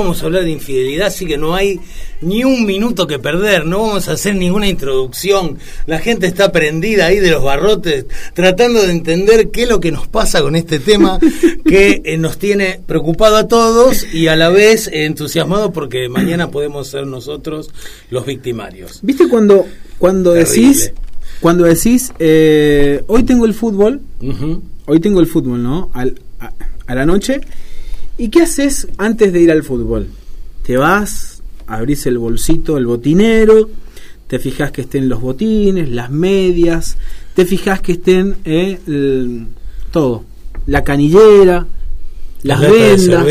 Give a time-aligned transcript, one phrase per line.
[0.00, 1.80] vamos a hablar de infidelidad, así que no hay
[2.20, 5.58] ni un minuto que perder, no vamos a hacer ninguna introducción.
[5.86, 9.90] La gente está prendida ahí de los barrotes, tratando de entender qué es lo que
[9.92, 11.18] nos pasa con este tema
[11.66, 16.50] que eh, nos tiene preocupado a todos y a la vez eh, entusiasmado porque mañana
[16.50, 17.70] podemos ser nosotros
[18.10, 18.98] los victimarios.
[19.02, 19.66] ¿Viste cuando,
[19.98, 20.50] cuando Terrible.
[20.68, 20.92] decís,
[21.40, 24.00] cuando decís, eh, hoy tengo el fútbol,
[24.86, 25.90] hoy tengo el fútbol, ¿no?
[25.94, 26.52] Al- a,
[26.86, 27.40] a la noche.
[28.20, 30.08] ¿Y qué haces antes de ir al fútbol?
[30.62, 33.70] Te vas, abrís el bolsito, el botinero,
[34.26, 36.98] te fijas que estén los botines, las medias,
[37.34, 39.46] te fijas que estén eh, el-
[39.90, 40.24] todo,
[40.66, 41.66] la canillera,
[42.42, 43.24] las La de vendas,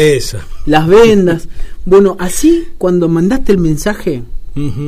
[0.66, 1.48] las vendas.
[1.86, 4.24] Bueno, así cuando mandaste el mensaje,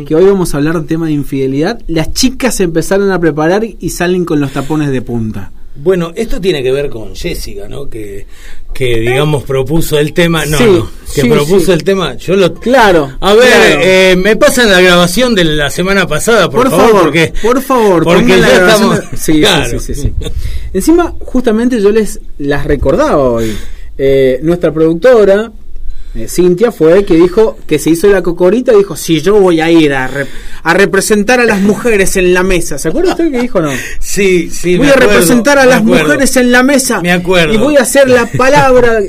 [0.06, 3.64] que hoy vamos a hablar del tema de infidelidad, las chicas se empezaron a preparar
[3.64, 5.52] y salen con los tapones de punta.
[5.74, 7.90] Bueno, esto tiene que ver con Jessica, ¿no?
[7.90, 8.26] Que,
[8.74, 10.46] que digamos, propuso el tema.
[10.46, 11.72] No, Sí, no, que sí, propuso sí.
[11.72, 12.16] el tema.
[12.18, 12.54] Yo lo.
[12.56, 13.18] Claro.
[13.22, 13.82] A ver, claro.
[13.84, 18.04] eh, me pasan la grabación de la semana pasada, por, por, favor, porque, por favor,
[18.04, 18.98] porque ya estamos.
[19.12, 19.80] de- Sí, sí, Claro.
[19.80, 20.14] sí, sí, sí.
[20.74, 23.56] Encima, justamente yo les las recordaba hoy.
[23.98, 25.52] Eh, nuestra productora,
[26.16, 29.62] eh, Cintia, fue que dijo que se hizo la cocorita y dijo: Si yo voy
[29.62, 30.28] a ir a, rep-
[30.64, 32.78] a representar a las mujeres en la mesa.
[32.78, 33.72] ¿Se acuerda usted que dijo no?
[34.00, 34.78] Sí, sí.
[34.78, 36.04] voy me a acuerdo, representar a las acuerdo.
[36.06, 37.02] mujeres en la mesa.
[37.02, 37.54] Me acuerdo.
[37.54, 39.00] Y voy a hacer la palabra.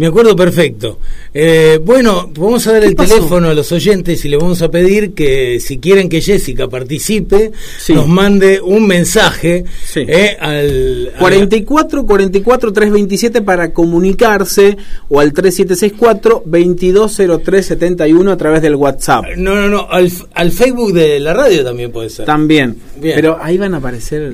[0.00, 0.98] Me acuerdo perfecto.
[1.34, 3.16] Eh, bueno, vamos a dar ¿Qué el pasó?
[3.16, 7.52] teléfono a los oyentes y le vamos a pedir que si quieren que Jessica participe,
[7.78, 7.92] Sí.
[7.92, 10.00] nos mande un mensaje Sí.
[10.08, 14.78] eh, al, al- 44 44 327 para comunicarse
[15.10, 19.24] o al 3764 220371 a través del WhatsApp.
[19.36, 22.24] No, no, no, al, al Facebook de la radio también puede ser.
[22.24, 22.74] También.
[22.96, 23.16] Bien.
[23.16, 24.32] Pero ahí van a aparecer.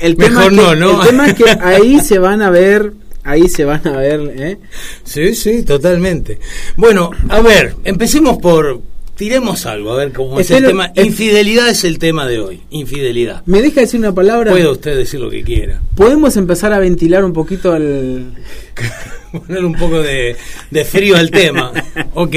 [0.00, 1.00] El Mejor tema, es que, no, ¿no?
[1.02, 2.92] el tema es que ahí se van a ver.
[3.24, 4.32] Ahí se van a ver.
[4.36, 4.58] ¿eh?
[5.02, 6.38] Sí, sí, totalmente.
[6.76, 8.80] Bueno, a ver, empecemos por...
[9.16, 10.86] Tiremos algo, a ver cómo es el lo- tema.
[10.92, 13.44] es- Infidelidad es el tema de hoy, infidelidad.
[13.46, 14.50] ¿Me deja decir una palabra?
[14.50, 15.80] Puede usted decir lo que quiera.
[15.94, 18.34] ¿Podemos empezar a ventilar un poquito al.
[19.32, 20.34] Poner un poco de,
[20.70, 21.70] de frío al tema.
[22.14, 22.34] Ok.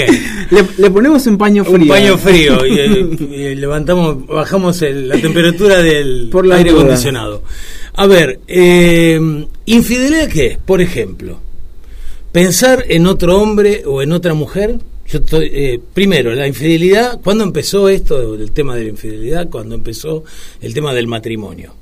[0.51, 1.77] Le, le ponemos un paño frío.
[1.77, 3.09] Un paño frío y, eh,
[3.51, 6.81] y levantamos, bajamos el- la temperatura del Por la aire duda.
[6.83, 7.41] acondicionado.
[7.97, 9.19] A ver, eh,
[9.65, 11.39] infidelidad qué es, por ejemplo,
[12.31, 14.77] pensar en otro hombre o en otra mujer.
[15.07, 19.49] Yo estoy, eh, primero, la infidelidad, ¿cuándo empezó esto del tema de la infidelidad?
[19.49, 20.23] Cuando empezó
[20.61, 21.73] el tema del matrimonio.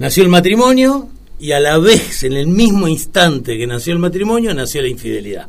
[0.00, 1.08] Nació el matrimonio
[1.38, 5.46] y a la vez, en el mismo instante que nació el matrimonio, nació la infidelidad.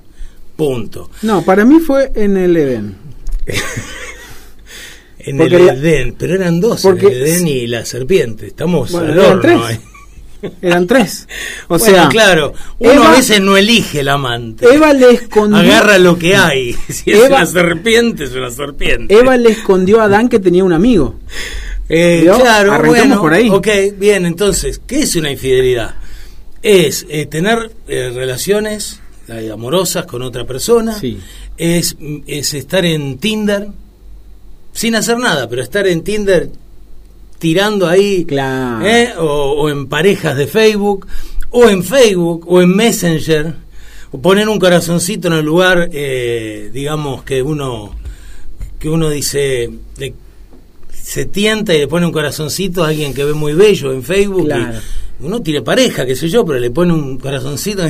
[0.56, 1.10] Punto.
[1.24, 2.96] No, para mí fue en el Edén.
[5.26, 8.48] En Porque el la- Edén, pero eran dos, porque- el Edén y la serpiente.
[8.48, 9.80] Estamos Bueno, al eran horno, tres.
[10.62, 11.26] Eran tres.
[11.70, 14.66] O Bueno, sea, claro, uno Eva- a veces no elige el amante.
[14.68, 15.58] Eva le escondió.
[15.58, 16.76] Agarra lo que hay.
[16.90, 19.18] Si es una serpiente, es una serpiente.
[19.18, 21.16] Eva le escondió a Adán que tenía un amigo.
[21.88, 23.50] Eh, claro, bueno, por ahí.
[23.50, 23.68] Ok,
[23.98, 25.96] bien, entonces, ¿qué es una infidelidad?
[26.62, 31.20] Es eh, tener eh, relaciones eh, amorosas con otra persona, Sí.
[31.58, 31.96] es,
[32.28, 33.68] es estar en Tinder
[34.74, 36.50] sin hacer nada, pero estar en Tinder
[37.40, 38.86] tirando ahí, Claro.
[38.86, 39.14] ¿eh?
[39.20, 39.24] o,
[39.64, 41.08] o en parejas de Facebook,
[41.52, 43.54] o en Facebook, o en Messenger,
[44.12, 47.96] o poner un corazoncito en el lugar, eh, digamos, que uno,
[48.80, 50.14] que uno dice, le-
[50.92, 54.48] se tienta y le pone un corazoncito a alguien que ve muy bello en Facebook.
[55.20, 57.84] y uno tiene pareja, qué sé yo, pero le pone un corazoncito.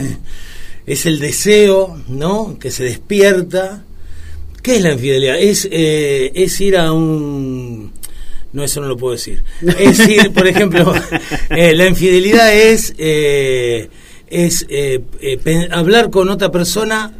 [0.85, 2.57] Es el deseo, ¿no?
[2.59, 3.83] Que se despierta.
[4.63, 5.38] ¿Qué es la infidelidad?
[5.39, 7.92] Es, eh, es ir a un...
[8.54, 9.44] No, eso no lo puedo decir.
[9.80, 10.94] Es ir, por ejemplo,
[11.50, 13.89] eh, la infidelidad es, eh,
[14.27, 17.12] es eh, eh, hablar con otra persona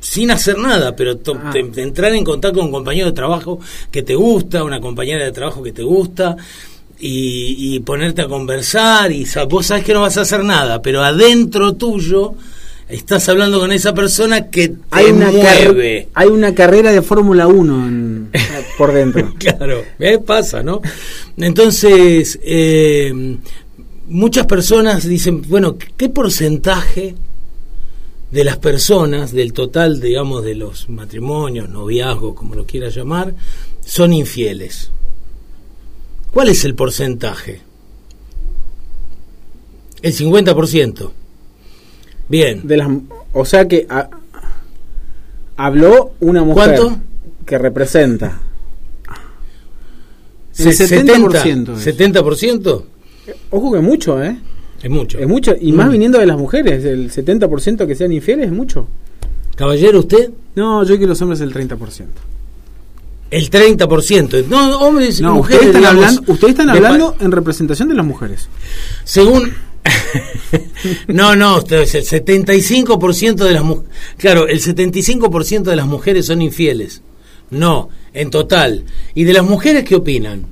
[0.00, 1.50] sin hacer nada, pero to- Ah.
[1.52, 3.58] te- te entrar en contacto con un compañero de trabajo
[3.90, 6.36] que te gusta, una compañera de trabajo que te gusta,
[6.98, 11.02] y, y ponerte a conversar, y vos sabes que no vas a hacer nada, pero
[11.02, 12.34] adentro tuyo
[12.88, 16.08] estás hablando con esa persona que te Hay una, car- mueve.
[16.14, 18.30] hay una carrera de Fórmula 1 en-
[18.78, 19.34] por dentro.
[19.38, 20.18] Claro, ¿eh?
[20.18, 20.80] pasa, ¿no?
[21.36, 23.38] Entonces, eh,
[24.08, 27.14] muchas personas dicen, bueno, ¿qué porcentaje
[28.30, 33.34] de las personas, del total, digamos, de los matrimonios, noviazgos, como lo quieras llamar,
[33.84, 34.90] son infieles?
[36.32, 37.62] ¿Cuál es el porcentaje?
[40.02, 41.10] El 50%.
[42.28, 42.66] Bien.
[42.66, 42.88] De las,
[43.32, 44.08] o sea que a-
[45.56, 47.00] habló una mujer ¿Cuánto?
[47.44, 48.40] que representa.
[50.58, 51.84] El Se- 70% es.
[51.84, 52.84] 70%.
[53.50, 54.38] Ojo que mucho, ¿eh?
[54.82, 55.18] Es mucho.
[55.18, 55.54] Es mucho.
[55.60, 55.76] Y Mm.
[55.76, 56.84] más viniendo de las mujeres.
[56.84, 58.88] El 70% que sean infieles es mucho.
[59.56, 62.20] Caballero, usted, No, yo que los hombres el 30%.
[63.30, 64.42] el 30%.
[64.48, 65.66] No, hombres y No, mujeres.
[65.66, 68.48] ustedes están, digamos, hablando, ustedes están de pa- hablando en representación de las mujeres.
[69.04, 69.52] Según.
[71.08, 73.90] no, no, el 75% de las mujeres.
[74.16, 77.02] Claro, el 75% de las mujeres son infieles.
[77.50, 78.84] No, en total.
[79.14, 80.46] ¿Y de las mujeres qué opinan?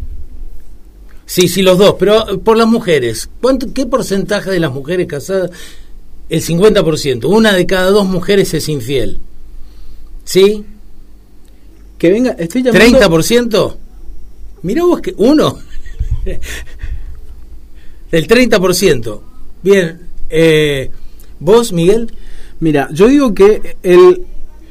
[1.26, 3.28] Sí, sí, los dos, pero eh, por las mujeres.
[3.40, 5.50] ¿Cuánto, ¿Qué porcentaje de las mujeres casadas?
[6.28, 7.24] El 50%.
[7.24, 9.18] Una de cada dos mujeres es infiel.
[10.24, 10.64] ¿Sí?
[11.98, 12.98] Que venga, estoy llamando.
[12.98, 13.76] ¿30%?
[14.62, 15.58] Mirá vos que uno.
[18.14, 19.20] El 30%.
[19.62, 20.00] Bien.
[20.30, 20.90] Eh,
[21.40, 22.12] ¿Vos, Miguel?
[22.60, 24.22] Mira, yo digo que el,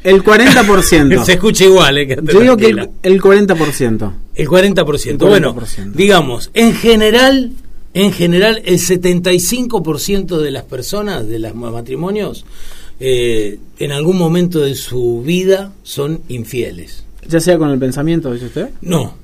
[0.04, 1.24] el 40%.
[1.25, 4.13] Se escucha igual, eh, yo digo que el, el 40%.
[4.36, 5.07] El 40%.
[5.10, 5.92] El Bueno, 40%.
[5.92, 7.51] digamos, en general,
[7.94, 12.46] en general, el 75% de las personas, de los matrimonios,
[13.01, 17.04] eh, en algún momento de su vida son infieles.
[17.28, 18.69] Ya sea con el pensamiento, dice usted.
[18.81, 19.16] No,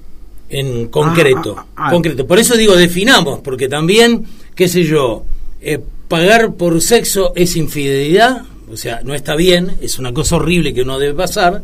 [0.50, 1.56] en concreto.
[1.58, 1.92] Ah, ah, ah.
[1.92, 2.26] concreto.
[2.28, 4.26] Por eso digo, definamos, porque también,
[4.56, 5.26] qué sé yo,
[5.62, 10.74] eh, pagar por sexo es infidelidad, o sea, no está bien, es una cosa horrible
[10.74, 11.64] que no debe pasar,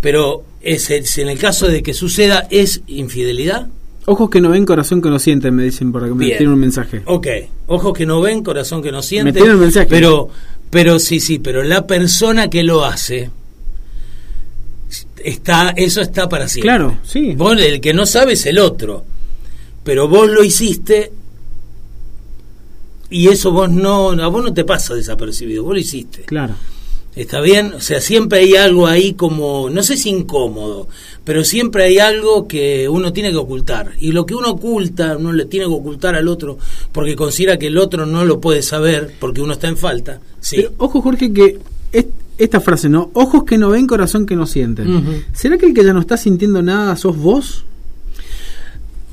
[0.00, 3.68] pero es, es en el caso de que suceda, ¿es infidelidad?
[4.06, 6.14] Ojos que no ven, corazón que no sienten, me dicen por acá.
[6.14, 7.02] Me tienen un mensaje.
[7.06, 7.26] Ok,
[7.68, 9.32] ojos que no ven, corazón que no siente.
[9.32, 9.86] tiene el mensaje.
[9.88, 10.28] Pero,
[10.68, 13.30] pero sí, sí, pero la persona que lo hace,
[15.24, 16.68] está, eso está para siempre.
[16.68, 17.34] Claro, sí.
[17.34, 19.04] Vos, el que no sabe es el otro.
[19.82, 21.12] Pero vos lo hiciste
[23.10, 26.22] y eso vos no, a vos no te pasa desapercibido, vos lo hiciste.
[26.22, 26.54] Claro.
[27.14, 27.74] ¿Está bien?
[27.74, 30.88] O sea, siempre hay algo ahí como, no sé si incómodo,
[31.22, 33.92] pero siempre hay algo que uno tiene que ocultar.
[34.00, 36.58] Y lo que uno oculta, uno le tiene que ocultar al otro
[36.90, 40.20] porque considera que el otro no lo puede saber porque uno está en falta.
[40.40, 40.56] Sí.
[40.56, 41.60] Pero ojo, Jorge, que
[42.38, 43.10] esta frase, ¿no?
[43.14, 45.24] Ojos que no ven, corazón que no sienten.
[45.32, 47.64] ¿Será que el que ya no está sintiendo nada sos vos?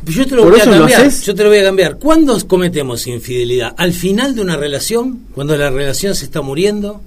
[0.05, 1.09] Yo te lo ¿Por voy a cambiar.
[1.11, 1.97] Yo te lo voy a cambiar.
[1.99, 3.75] ¿Cuándo cometemos infidelidad?
[3.77, 5.19] ¿Al final de una relación?
[5.35, 7.01] ¿Cuando la relación se está muriendo?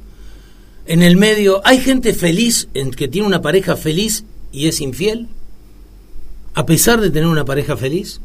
[0.87, 1.61] ¿En el medio?
[1.65, 5.27] ¿Hay gente feliz en que tiene una pareja feliz y es infiel?
[6.55, 8.21] ¿A pesar de tener una pareja feliz?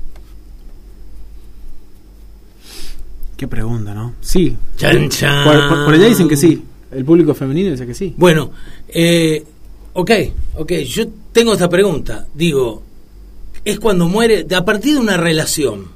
[3.37, 4.13] Qué pregunta, ¿no?
[4.21, 4.55] Sí.
[4.77, 5.45] Chan, chan.
[5.45, 6.61] Por, por- por allá dicen que sí.
[6.91, 8.13] El público femenino dice que sí.
[8.17, 8.51] Bueno,
[8.87, 9.43] eh,
[9.93, 10.11] ok,
[10.55, 12.27] ok, yo tengo esta pregunta.
[12.33, 12.83] Digo,
[13.63, 15.87] es cuando muere, a partir de una relación,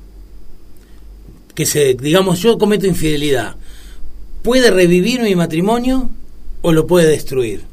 [1.55, 3.55] que se, digamos, yo cometo infidelidad,
[4.41, 6.09] ¿puede revivir mi matrimonio
[6.61, 7.63] o lo puede destruir?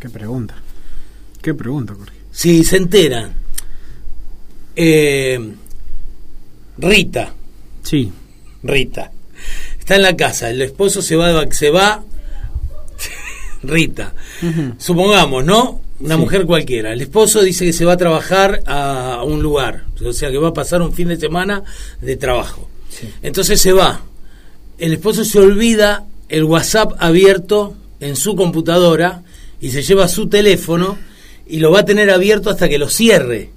[0.00, 0.56] Qué pregunta.
[1.40, 2.16] Qué pregunta, Jorge.
[2.30, 3.34] Si se enteran,
[4.74, 5.54] eh,
[6.78, 7.34] Rita,
[7.82, 8.10] Sí.
[8.62, 9.10] Rita.
[9.82, 12.04] Está en la casa, el esposo se va, se va,
[13.64, 14.14] Rita.
[14.78, 15.80] Supongamos, ¿no?
[16.00, 16.20] Una Sí.
[16.20, 16.92] mujer cualquiera.
[16.92, 20.38] El esposo dice que se va a trabajar a, a un lugar, o sea que
[20.38, 21.62] va a pasar un fin de semana
[22.00, 22.68] de trabajo.
[22.90, 23.08] Sí.
[23.22, 24.02] Entonces se va.
[24.78, 29.22] El esposo se olvida el WhatsApp abierto en su computadora
[29.60, 30.98] y se lleva su teléfono
[31.46, 33.50] y lo va a tener abierto hasta que lo cierre.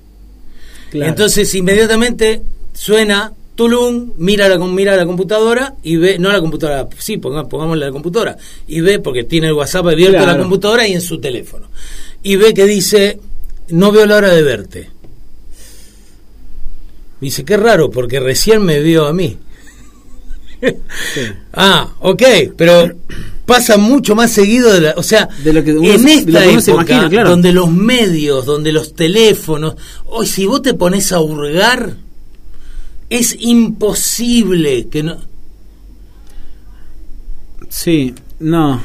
[0.91, 1.09] Claro.
[1.09, 2.41] Entonces inmediatamente
[2.73, 7.85] suena Tulum, mira la, mira la computadora y ve, no la computadora, sí, ponga- pongámosle
[7.85, 10.43] la computadora, y ve, porque tiene el WhatsApp abierto en la Claro.
[10.43, 11.67] computadora y en su teléfono.
[12.21, 13.19] Y ve que dice,
[13.69, 14.89] no veo la hora de verte.
[17.21, 19.37] Dice, qué raro, porque recién me vio a mí.
[21.13, 21.21] Sí.
[21.57, 22.21] Ah, ok,
[22.57, 22.91] pero
[23.45, 26.31] pasa mucho más seguido de la, o sea, De lo que uno en de esta
[26.31, 27.29] lo que uno se época imagina, claro.
[27.29, 29.75] donde los medios, donde los teléfonos,
[30.07, 31.95] hoy si vos te pones a hurgar,
[33.09, 35.17] es imposible que no.
[37.69, 38.81] Sí, no.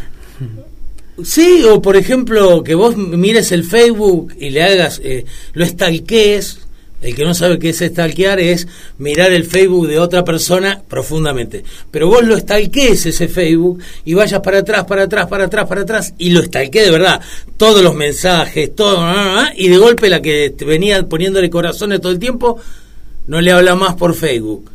[1.24, 6.60] Sí, o por ejemplo, que vos mires el Facebook y le hagas, eh, lo estalquees.
[7.02, 11.64] El que no sabe qué es stalkear es mirar el Facebook de otra persona profundamente.
[11.90, 15.80] Pero vos lo stalkees ese Facebook y vayas para atrás, para atrás, para atrás, para
[15.80, 17.20] atrás y lo stalkees de verdad.
[17.56, 22.02] Todos los mensajes, todo, ah, ah, y de golpe la que te venía poniéndole corazones
[22.02, 22.60] todo el tiempo,
[23.30, 24.70] no le habla más por Facebook.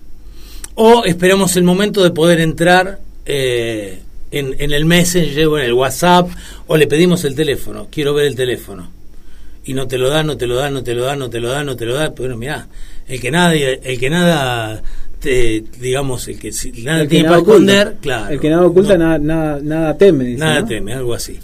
[0.75, 3.99] O esperamos el momento de poder entrar eh,
[4.31, 6.29] en, en el Messenger o en el WhatsApp,
[6.67, 8.89] o le pedimos el teléfono, quiero ver el teléfono.
[9.65, 11.39] Y no te lo da, no te lo da, no te lo da, no te
[11.41, 12.13] lo da, no te lo da.
[12.13, 12.67] Pero mirá,
[13.07, 14.81] el que nada, el que nada,
[15.19, 17.71] te- digamos, el que si- nada El que tiene nada para oculta.
[17.73, 18.29] esconder, claro.
[18.33, 19.05] El que nada oculta, no.
[19.05, 20.23] nada, nada, nada teme.
[20.23, 20.67] dice, Nada ¿no?
[20.67, 21.39] teme, algo así.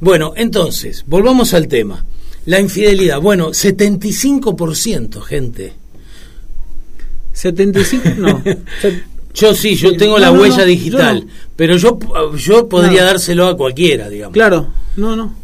[0.00, 2.04] Bueno, entonces, volvamos al tema.
[2.46, 3.20] La infidelidad.
[3.20, 5.72] Bueno, 75%, gente.
[7.40, 8.42] 75, no.
[9.34, 11.98] Yo sí, yo tengo no, la no, huella no, digital, yo pero yo,
[12.36, 14.34] yo podría dárselo a cualquiera, digamos.
[14.34, 15.36] claro, no, no.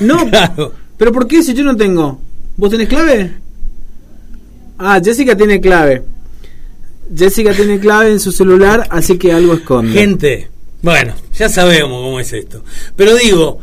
[0.00, 0.72] No, Claro.
[0.96, 2.18] pero ¿por qué si yo no tengo?
[2.56, 3.34] ¿Vos tenés clave?
[4.78, 6.02] Ah, Jessica tiene clave.
[7.14, 9.92] Jessica tiene clave en su celular, así que algo esconde.
[9.92, 10.48] Gente,
[10.80, 12.64] bueno, ya sabemos cómo es esto.
[12.96, 13.58] Pero digo,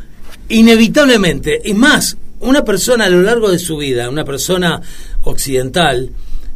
[0.48, 4.80] inevitablemente, y más, una persona a lo largo de su vida, una persona
[5.24, 6.12] occidental,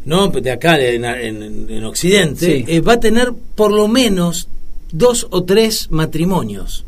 [0.05, 0.27] ¿no?
[0.27, 2.65] De acá en, en- en Occidente, Sí.
[2.67, 4.47] eh, va a tener por lo menos
[4.91, 6.85] dos o tres matrimonios.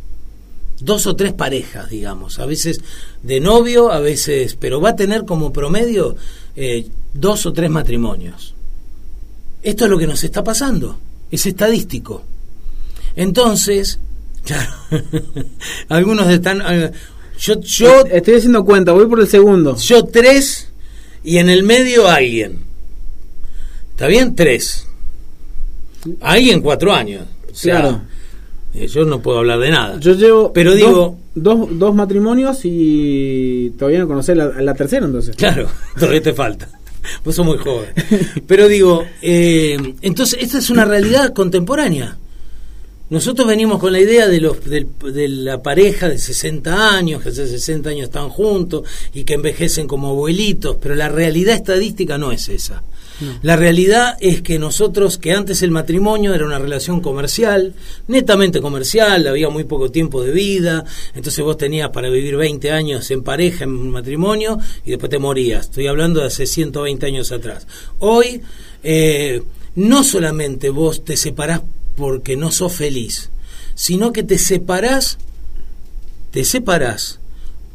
[0.80, 2.82] Dos o tres parejas, digamos, a veces
[3.24, 6.18] de novio, a veces, pero va a tener como promedio
[6.58, 8.54] eh, dos o tres matrimonios.
[9.64, 11.00] Esto es lo que nos está pasando,
[11.32, 12.24] es estadístico.
[13.16, 14.00] Entonces,
[14.46, 14.72] claro,
[15.90, 16.62] algunos están...
[16.68, 16.92] eh,
[17.40, 19.76] Yo, yo, Estoy haciendo cuenta, voy por el segundo.
[19.78, 20.70] yo tres
[21.24, 22.65] y en el medio alguien.
[23.96, 24.36] ¿Está bien?
[24.36, 24.88] Tres.
[26.22, 27.24] Alguien cuatro años.
[27.52, 28.02] O sea, Claro.
[28.74, 30.00] eh, yo no puedo hablar de nada.
[30.00, 35.06] Yo llevo Pero dos- digo- dos, dos matrimonios y todavía no conocés la, la tercera
[35.06, 35.36] entonces.
[35.36, 35.68] Claro,
[36.00, 36.70] todavía te falta.
[37.24, 37.90] Vos sos muy joven.
[38.48, 42.18] Pero digo, eh, entonces esta es una realidad contemporánea.
[43.12, 47.48] Nosotros venimos con la idea de, los, de la pareja de 60 años, que hace
[47.48, 48.84] 60 años están juntos
[49.14, 52.82] y que envejecen como abuelitos, pero la realidad estadística no es esa.
[53.42, 57.74] La realidad es que nosotros, que antes el matrimonio era una relación comercial,
[58.08, 63.10] netamente comercial, había muy poco tiempo de vida, entonces vos tenías para vivir 20 años
[63.12, 65.66] en pareja, en matrimonio, y después te morías.
[65.66, 67.68] Estoy hablando de hace 120 años atrás.
[68.00, 68.42] Hoy,
[68.84, 69.42] eh,
[69.76, 71.62] no solamente vos te separás
[71.96, 73.30] porque no sos feliz,
[73.76, 75.18] sino que te separás,
[76.32, 77.20] te separás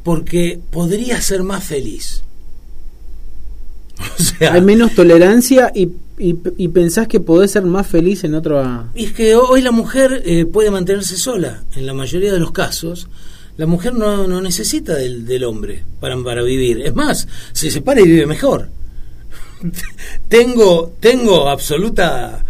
[0.03, 2.23] porque podrías ser más feliz.
[4.39, 8.89] Sea, Hay menos tolerancia y, y, y pensás que podés ser más feliz en otro...
[8.95, 12.53] Y es que hoy la mujer eh, puede mantenerse sola, en la mayoría de los
[12.53, 13.09] casos.
[13.57, 16.81] La mujer no, no necesita del, del hombre para, para vivir.
[16.83, 18.69] Es más, se separa y vive mejor.
[20.29, 22.45] tengo, tengo absoluta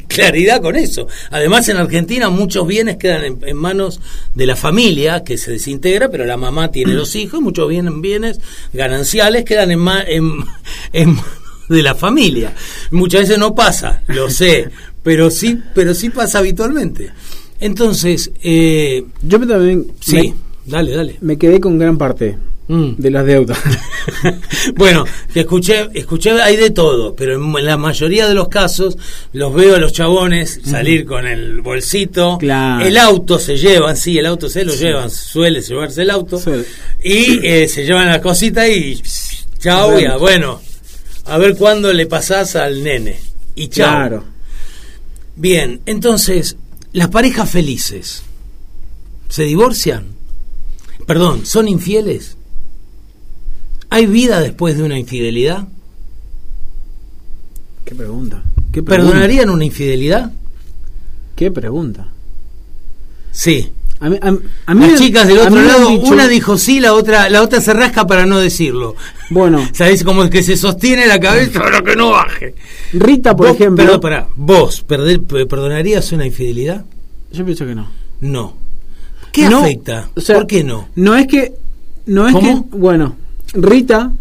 [0.08, 1.06] claridad con eso.
[1.30, 4.00] Además, en Argentina muchos bienes quedan en, en manos
[4.34, 8.40] de la familia, que se desintegra, pero la mamá tiene los hijos, muchos bienes, bienes
[8.72, 10.44] gananciales quedan en, en,
[10.92, 11.18] en
[11.68, 12.54] de la familia.
[12.90, 14.68] Muchas veces no pasa, lo sé,
[15.02, 17.10] pero sí, pero sí pasa habitualmente.
[17.60, 20.34] Entonces, eh, Yo también sí,
[20.66, 21.16] dale, dale.
[21.20, 22.94] me, quedé con gran parte Mm.
[22.96, 23.58] de las deudas.
[24.76, 25.04] bueno,
[25.34, 28.96] que escuché, escuché, hay de todo, pero en la mayoría de los casos
[29.34, 32.86] los veo a los chabones salir con el bolsito, Claro.
[32.86, 36.64] el auto se llevan, sí, el auto se lo llevan, suele llevarse el auto, Suele.
[37.02, 38.98] y eh, se llevan la cosita y
[39.58, 40.58] chao, ya, bueno,
[41.26, 43.20] a ver cuándo le pasás al nene,
[43.54, 43.90] y chao.
[43.94, 44.24] claro.
[45.36, 46.56] Bien, entonces,
[46.94, 48.22] las parejas felices,
[49.28, 50.14] ¿se divorcian?
[51.06, 52.36] Perdón, ¿son infieles?
[53.90, 55.68] ¿Hay vida después de una infidelidad?
[57.84, 58.42] ¿Qué pregunta?
[58.72, 59.10] ¿Qué pregunta?
[59.12, 60.32] ¿Perdonarían una infidelidad?
[61.36, 62.08] ¿Qué pregunta?
[63.30, 63.70] Sí.
[64.00, 64.34] A mí, a,
[64.66, 67.60] a mí Las chicas del otro lado, dicho- una dijo sí, la otra, la otra
[67.60, 68.96] se rasca para no decirlo.
[69.30, 70.02] Bueno, ¿Sabés?
[70.02, 72.54] Como que se sostiene la cabeza para que no baje.
[72.92, 73.84] Rita, por Vos, ejemplo.
[73.84, 76.84] Perdón, pará, ¿Vos perder- perdonarías una infidelidad?
[77.32, 77.88] Yo pienso que no.
[78.20, 78.56] No.
[79.34, 80.08] ¿Qué No, afecta?
[80.16, 80.88] o sea, ¿Por qué no?
[80.94, 81.52] No es que.
[82.06, 82.70] No es ¿Cómo?
[82.70, 82.76] que.
[82.76, 83.16] Bueno,
[83.52, 84.12] Rita.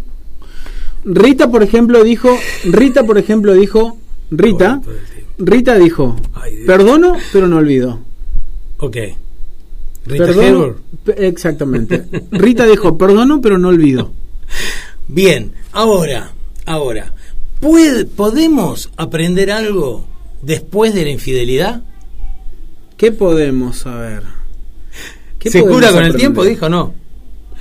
[1.06, 2.30] Rita, por ejemplo, dijo.
[2.66, 3.98] Rita, por ejemplo, dijo.
[4.32, 4.82] Rita.
[5.38, 6.16] Rita dijo.
[6.34, 6.64] Ay.
[6.66, 8.00] Perdono, pero no olvido.
[8.80, 8.98] Ok.
[10.06, 10.76] Rita Perdono-
[11.18, 12.04] Exactamente.
[12.32, 14.12] Rita dijo, perdono, pero no olvido.
[15.08, 16.32] Bien, ahora,
[16.66, 17.14] ahora,
[17.60, 20.06] ¿puede- ¿podemos aprender algo
[20.42, 21.84] después de la infidelidad?
[22.98, 24.24] ¿Qué podemos saber?
[25.44, 26.46] ¿Qué ¿Se cura con el tiempo?
[26.46, 26.94] Dijo, no.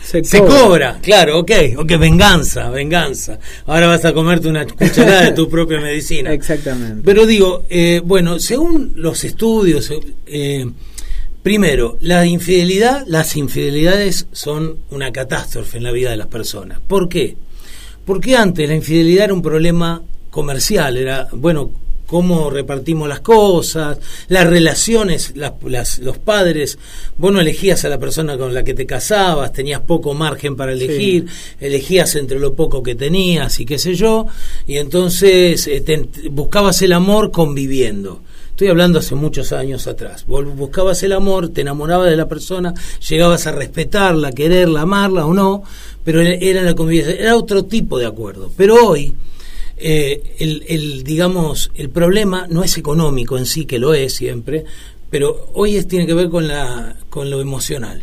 [0.00, 3.40] Se, Se cobra, claro, ok, ok, venganza, venganza.
[3.66, 6.32] Ahora vas a comerte una cucharada de tu propia medicina.
[6.34, 7.02] Exactamente.
[7.04, 9.92] Pero digo, eh, bueno, según los estudios,
[10.26, 10.66] eh,
[11.42, 16.78] primero, la infidelidad, las infidelidades son una catástrofe en la vida de las personas.
[16.86, 17.36] ¿Por qué?
[18.04, 21.70] Porque antes la infidelidad era un problema comercial, era, bueno,
[22.12, 23.96] cómo repartimos las cosas,
[24.28, 26.78] las relaciones, las, los padres,
[27.16, 30.72] vos no elegías a la persona con la que te casabas, tenías poco margen para
[30.72, 31.24] elegir,
[31.58, 34.26] elegías entre lo poco que tenías y qué sé yo,
[34.66, 38.20] y entonces eh, buscabas el amor conviviendo.
[38.50, 40.26] Estoy hablando hace muchos años atrás.
[40.26, 42.74] Vos buscabas el amor, te enamorabas de la persona,
[43.08, 45.62] llegabas a respetarla, quererla, amarla o no,
[46.04, 48.52] pero era la convivencia, era otro tipo de acuerdo.
[48.54, 49.14] Pero hoy,
[49.76, 54.64] eh, el, el, digamos, el problema no es económico en sí, que lo es siempre,
[55.10, 58.02] pero hoy es, tiene que ver con, la, con lo emocional,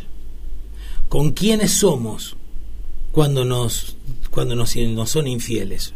[1.07, 2.35] con quiénes somos
[3.11, 3.95] cuando nos,
[4.29, 5.93] cuando nos, nos son infieles.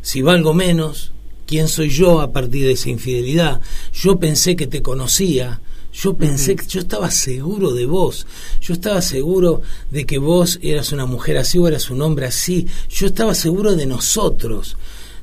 [0.00, 1.12] Si valgo menos,
[1.46, 3.60] quién soy yo a partir de esa infidelidad.
[3.92, 5.60] Yo pensé que te conocía,
[5.92, 8.26] yo pensé que yo estaba seguro de vos,
[8.60, 12.66] yo estaba seguro de que vos eras una mujer así o eras un hombre así,
[12.88, 14.76] yo estaba seguro de nosotros.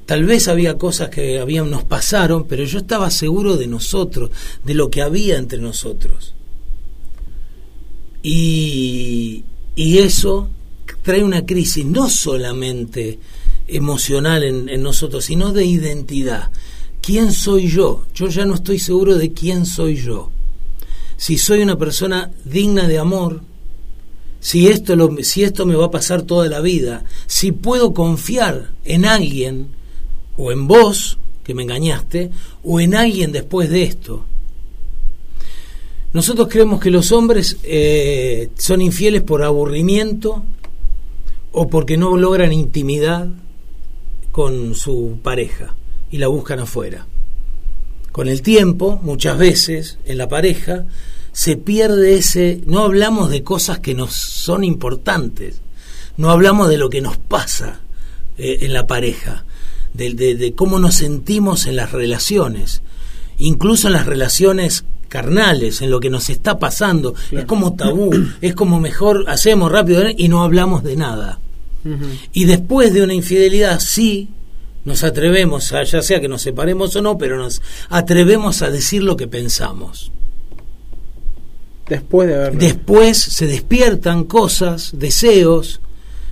[0.06, 4.32] Tal vez había cosas que habían, nos pasaron, pero yo estaba seguro de nosotros,
[4.64, 6.34] de lo que había entre nosotros.
[8.24, 9.44] Y,
[9.76, 10.50] y eso
[11.02, 13.20] trae una crisis no solamente
[13.68, 16.52] emocional en, nosotros, sino de identidad.
[17.02, 18.06] ¿Quién soy yo?
[18.14, 20.32] Yo ya no estoy seguro de quién soy yo.
[21.20, 23.42] Si soy una persona digna de amor,
[24.40, 29.04] si esto, si esto me va a pasar toda la vida, si puedo confiar en
[29.04, 29.68] alguien,
[30.38, 32.32] o en vos, que me engañaste,
[32.64, 34.24] o en alguien después de esto.
[36.14, 40.46] Nosotros creemos que los hombres eh, son infieles por aburrimiento
[41.52, 43.28] o porque no logran intimidad
[44.32, 45.76] con su pareja
[46.12, 47.08] y la buscan afuera.
[48.12, 50.86] Con el tiempo, muchas veces, en la pareja,
[51.40, 52.60] se pierde ese...
[52.66, 55.62] No hablamos de cosas que nos son importantes,
[56.18, 57.80] no hablamos de lo que nos pasa
[58.38, 59.46] eh, en la pareja,
[59.94, 62.82] de, de, cómo nos sentimos en las relaciones,
[63.38, 67.16] incluso en las relaciones carnales, en lo que nos está pasando.
[67.32, 71.40] Es como tabú, es como mejor hacemos rápido y no hablamos de nada.
[72.34, 74.28] Y después de una infidelidad, sí,
[74.84, 79.04] nos atrevemos, a, ya sea que nos separemos o no, pero nos atrevemos a decir
[79.04, 80.12] lo que pensamos.
[81.90, 85.82] Después de Después se despiertan cosas, deseos,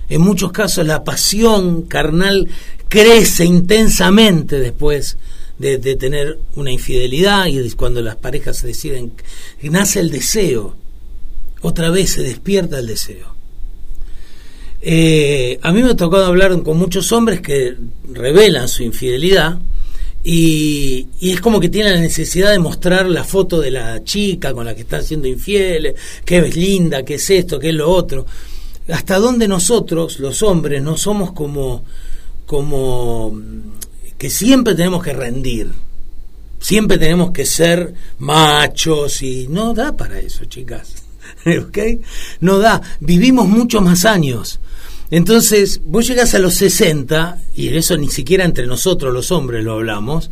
[0.08, 2.48] en muchos casos la pasión carnal
[2.88, 5.18] crece intensamente después
[5.58, 9.12] de, tener una infidelidad y cuando las parejas se deciden,
[9.62, 10.76] nace el deseo,
[11.60, 13.34] otra vez se despierta el deseo.
[14.80, 17.76] Eh, a mí me ha tocado hablar con muchos hombres que
[18.12, 19.58] revelan su infidelidad
[20.30, 24.66] y, es como que tienen la necesidad de mostrar la foto de la chica con
[24.66, 28.26] la que están siendo infieles, que es linda, que es esto, que es lo otro.
[28.92, 31.82] Hasta dónde nosotros, los hombres, no somos como,
[32.44, 33.40] como
[34.18, 35.72] que siempre tenemos que rendir,
[36.60, 40.92] siempre tenemos que ser machos y no da para eso, chicas.
[41.46, 41.78] ¿Ok?
[42.40, 42.82] No da.
[43.00, 44.60] Vivimos muchos más años.
[45.10, 49.72] Entonces, vos llegás a los 60, y eso ni siquiera entre nosotros los hombres lo
[49.72, 50.30] hablamos,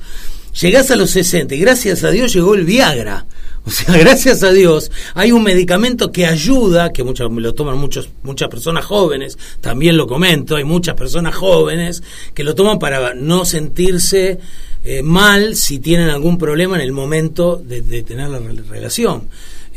[0.60, 3.26] llegás a los 60 y gracias a Dios llegó el Viagra.
[3.64, 8.10] O sea, gracias a Dios hay un medicamento que ayuda, que muchas, lo toman muchos,
[8.22, 12.02] muchas personas jóvenes, también lo comento, hay muchas personas jóvenes
[12.34, 14.38] que lo toman para no sentirse
[14.84, 19.28] eh, mal si tienen algún problema en el momento de, de tener la relación.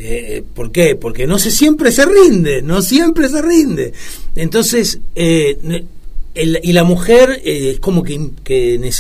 [0.02, 0.96] Eh, ¿Por qué?
[0.96, 3.92] Porque no se siempre se rinde, no siempre se rinde.
[4.34, 5.58] Entonces, eh,
[6.36, 8.92] y la mujer eh, es como que, que,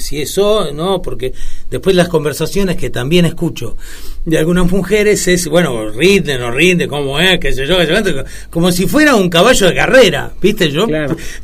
[0.00, 1.00] si eso, ¿no?
[1.00, 1.32] Porque
[1.70, 3.76] después las conversaciones que también escucho
[4.24, 8.12] de algunas mujeres es, bueno, rinde, no rinde, cómo es, qué sé yo, qué sé
[8.12, 10.72] yo, como si fuera un caballo de carrera, ¿viste?
[10.72, 10.88] Yo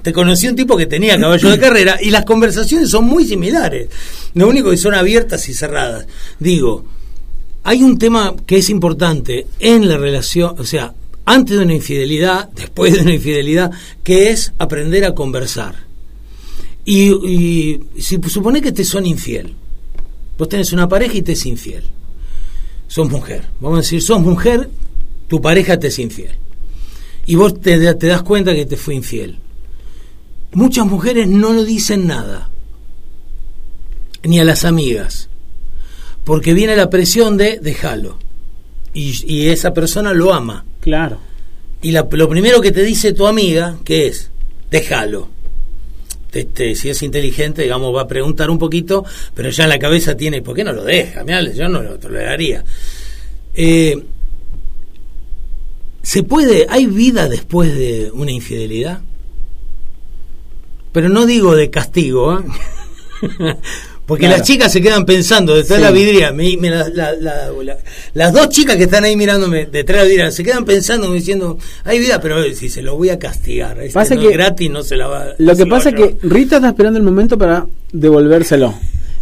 [0.02, 3.88] te conocí un tipo que tenía caballo de carrera y las conversaciones son muy similares.
[4.34, 6.06] Lo único que son abiertas y cerradas.
[6.40, 6.84] Digo,
[7.68, 10.94] hay un tema que es importante en la relación, o sea,
[11.26, 13.70] antes de una infidelidad, después de una infidelidad,
[14.02, 15.74] que es aprender a conversar.
[16.86, 19.54] Y, si supone que te son infiel,
[20.38, 21.84] vos tenés una pareja y te es infiel,
[22.86, 24.70] sos mujer, vamos a decir, sos mujer,
[25.26, 26.38] tu pareja te es infiel,
[27.26, 29.38] y vos te, te das cuenta que te fue infiel.
[30.54, 32.48] Muchas mujeres no lo dicen nada,
[34.22, 35.28] ni a las amigas
[36.28, 38.18] porque viene la presión de déjalo.
[38.92, 40.66] Y, esa persona lo ama.
[40.78, 41.18] Claro.
[41.80, 44.30] Y lo primero que te dice tu amiga, que es?
[44.70, 45.30] Déjalo.
[46.30, 50.42] si es inteligente, digamos, va a preguntar un poquito, pero ya en la cabeza tiene,
[50.42, 51.24] ¿por qué no lo deja?
[51.54, 52.62] yo no lo toleraría.
[53.54, 53.96] Eh,
[56.02, 59.00] ¿Se puede, hay vida después de una infidelidad?
[60.92, 62.44] pero no digo de castigo, ¿eh?
[64.08, 64.38] Porque Claro.
[64.38, 65.84] las chicas se quedan pensando detrás Sí.
[65.84, 66.32] de la vidriera.
[66.32, 67.76] me- me la- la- la- la-
[68.14, 71.58] las dos chicas que están ahí mirándome detrás de la vidriera se quedan pensando, diciendo,
[71.84, 73.78] hay vida, pero eh, si se lo voy a castigar.
[73.78, 76.16] Este Pasa no que es gratis, no se la va Lo que pasa es que.
[76.22, 78.74] Rita está esperando el momento para devolvérselo.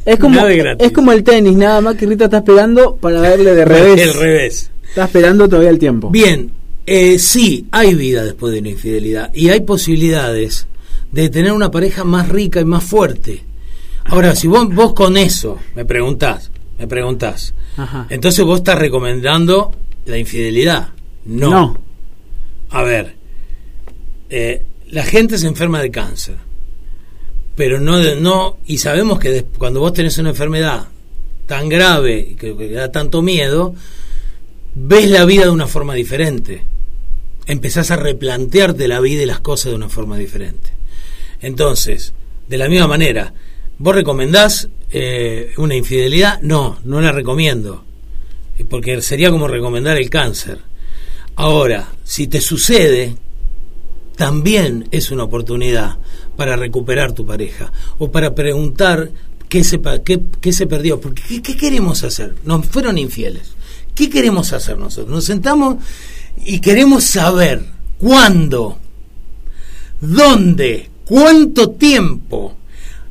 [0.04, 3.54] Es como, de es como el tenis, nada más que Rita está esperando para darle
[3.56, 4.00] de revés.
[4.00, 4.70] El revés.
[4.88, 6.10] Está esperando todavía el tiempo.
[6.10, 6.52] Bien,
[6.86, 10.68] eh, sí, hay vida después de una infidelidad y hay posibilidades
[11.10, 13.42] de tener una pareja más rica y más fuerte.
[14.08, 18.06] Ahora, si vos, vos con eso me preguntás, me preguntás, Ajá.
[18.10, 20.90] entonces vos estás recomendando la infidelidad.
[21.24, 21.50] No.
[21.50, 21.80] No.
[22.70, 23.16] A ver,
[24.30, 26.36] eh, la gente se enferma de cáncer,
[27.54, 30.86] pero no, de- no y sabemos que des- cuando vos tenés una enfermedad
[31.46, 33.74] tan grave que, que da tanto miedo,
[34.74, 36.62] ves la vida de una forma diferente.
[37.46, 40.70] Empezás a replantearte la vida y las cosas de una forma diferente.
[41.40, 42.12] Entonces,
[42.48, 43.32] de la misma manera,
[43.78, 46.40] ¿vos recomendás eh, una infidelidad?
[46.42, 47.84] No, no la recomiendo.
[48.58, 50.58] Eh, Porque sería como recomendar el cáncer.
[51.36, 53.16] Ahora, si te sucede,
[54.16, 55.98] también es una oportunidad
[56.36, 59.10] para recuperar tu pareja o para preguntar
[59.48, 61.00] qué se, qué, qué se perdió.
[61.00, 62.34] Porque, ¿qué, qué queremos hacer?
[62.44, 63.54] Nos fueron infieles.
[63.94, 65.14] ¿Qué queremos hacer nosotros?
[65.14, 65.76] Nos sentamos
[66.44, 67.64] y queremos saber
[67.98, 68.78] cuándo,
[70.00, 72.56] dónde, cuánto tiempo,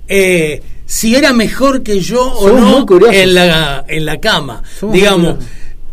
[0.07, 4.61] eh, si era mejor que yo o Somos no en la, en la cama.
[4.79, 5.35] Somos Digamos,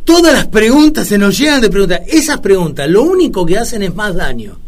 [0.04, 2.00] todas las preguntas se nos llegan de preguntas.
[2.08, 4.58] Esas preguntas lo único que hacen es más daño.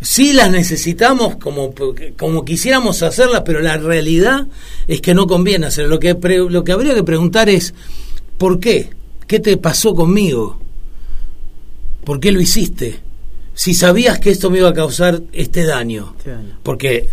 [0.00, 1.74] Sí las necesitamos como,
[2.18, 4.46] como quisiéramos hacerlas, pero la realidad
[4.86, 5.90] es que no conviene hacerlo.
[5.90, 7.74] Lo que, pre- lo que habría que preguntar es,
[8.38, 8.90] ¿por qué?
[9.26, 10.60] ¿Qué te pasó conmigo?
[12.04, 13.00] ¿Por qué lo hiciste?
[13.54, 16.14] Si sabías que esto me iba a causar este daño.
[16.18, 16.58] Este daño.
[16.62, 17.08] Porque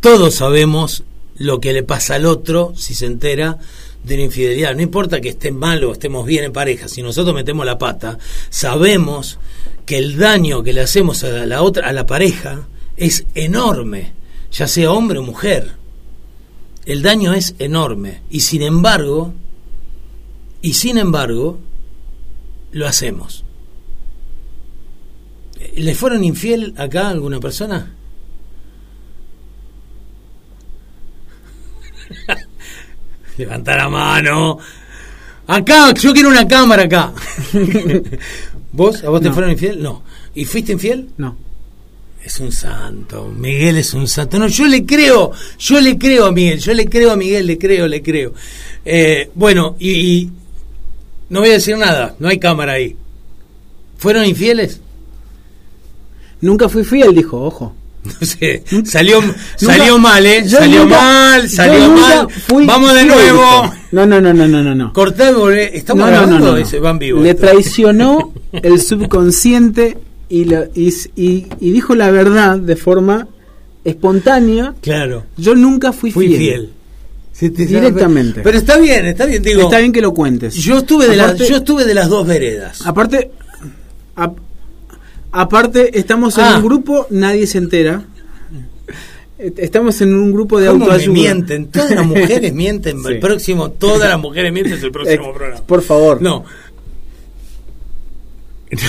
[0.00, 1.04] todos sabemos
[1.36, 3.58] lo que le pasa al otro si se entera
[4.04, 4.74] de una infidelidad.
[4.74, 8.18] No importa que esté mal o estemos bien en pareja, si nosotros metemos la pata,
[8.48, 9.38] sabemos
[9.86, 14.12] que el daño que le hacemos a la otra, a la pareja, es enorme,
[14.52, 15.72] ya sea hombre o mujer.
[16.86, 18.22] El daño es enorme.
[18.30, 19.32] Y sin embargo,
[20.62, 21.58] y sin embargo,
[22.72, 23.44] lo hacemos.
[25.76, 27.94] ¿Le fueron infiel acá a alguna persona?
[33.40, 34.58] Levanta la mano.
[35.46, 37.10] Acá, yo quiero una cámara acá.
[38.72, 39.02] ¿Vos?
[39.02, 39.82] ¿A vos te fueron infiel?
[39.82, 40.02] No.
[40.34, 41.08] ¿Y fuiste infiel?
[41.16, 41.38] No.
[42.22, 44.38] Es un santo, Miguel es un santo.
[44.38, 47.56] No, yo le creo, yo le creo a Miguel, yo le creo a Miguel, le
[47.56, 48.34] creo, le creo.
[48.84, 50.30] Eh, bueno, y, y
[51.30, 52.94] no voy a decir nada, no hay cámara ahí.
[53.96, 54.82] ¿Fueron infieles?
[56.42, 57.74] Nunca fui fiel, dijo, ojo.
[58.20, 60.48] No sé, salió, Nunca- salió mal, ¿eh?
[60.48, 62.28] Salió nunca- mal, salió mal.
[62.66, 63.72] Vamos de nuevo.
[63.92, 64.92] No, no, no, no, no, no.
[64.94, 65.76] Cortá, volvé.
[65.76, 67.20] ¿Estamos no, no, grabando no, no, van vivo?
[67.20, 67.42] Le esto?
[67.42, 69.98] traicionó el subconsciente
[70.30, 73.28] y, lo- y, y- y dijo la verdad de forma
[73.84, 74.74] espontánea.
[74.80, 76.38] Claro, Yo nunca fui, fui fiel.
[76.38, 76.70] fiel.
[77.32, 78.40] Sí, te- Directamente.
[78.42, 79.62] Pero está bien, está bien, digo.
[79.62, 80.54] Está bien que lo cuentes.
[80.54, 82.80] Yo estuve, de las, yo estuve de las dos veredas.
[82.86, 83.30] Aparte,
[84.16, 84.38] ap-
[85.32, 86.56] aparte estamos en Ah.
[86.58, 88.04] un grupo, nadie se entera.
[89.38, 91.14] Estamos en un grupo de ¿Cómo me autoayuda.
[91.14, 91.66] mienten?
[91.68, 93.00] Todas las mujeres mienten.
[93.02, 93.08] Sí.
[93.08, 95.62] El próximo, todas las mujeres mienten es el próximo Eh, programa.
[95.66, 96.20] Por favor.
[96.20, 96.44] No.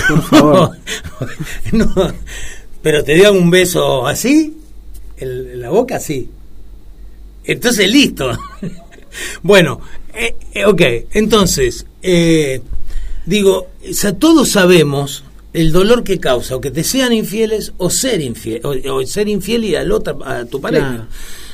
[0.08, 0.76] Por favor.
[1.72, 1.94] no.
[2.82, 4.56] Pero te dio un beso así,
[5.16, 6.28] en la boca así.
[7.44, 8.30] Entonces, listo.
[9.42, 9.80] bueno,
[10.14, 12.60] eh, eh, ok, entonces, eh,
[13.26, 17.90] digo, o sea, todos sabemos el dolor que causa o que te sean infieles o
[17.90, 20.88] ser infiel, o, o ser infiel y al otro, a tu pareja.
[20.88, 21.06] Claro.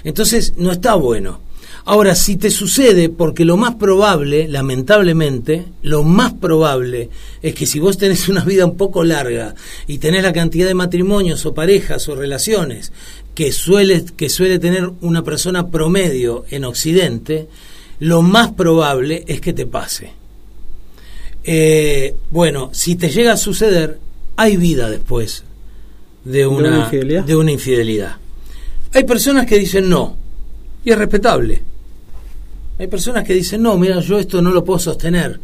[0.05, 1.41] Entonces, no está bueno.
[1.85, 7.09] Ahora, si te sucede, porque lo más probable, lamentablemente, lo más probable
[7.41, 9.55] es que si vos tenés una vida un poco larga
[9.87, 12.93] y tenés la cantidad de matrimonios o parejas o relaciones
[13.35, 17.49] que suele, que suele tener una persona promedio en Occidente,
[18.01, 20.18] lo más probable es que te pase.
[21.51, 23.99] Eh, bueno, si te llega a suceder,
[24.37, 25.45] hay vida después
[26.23, 27.25] de una, una infidelidad?
[27.25, 28.17] de una infidelidad.
[28.93, 30.15] Hay personas que dicen no,
[30.85, 31.63] y es respetable.
[32.79, 35.41] Hay personas que dicen, no, mira, yo esto no lo puedo sostener.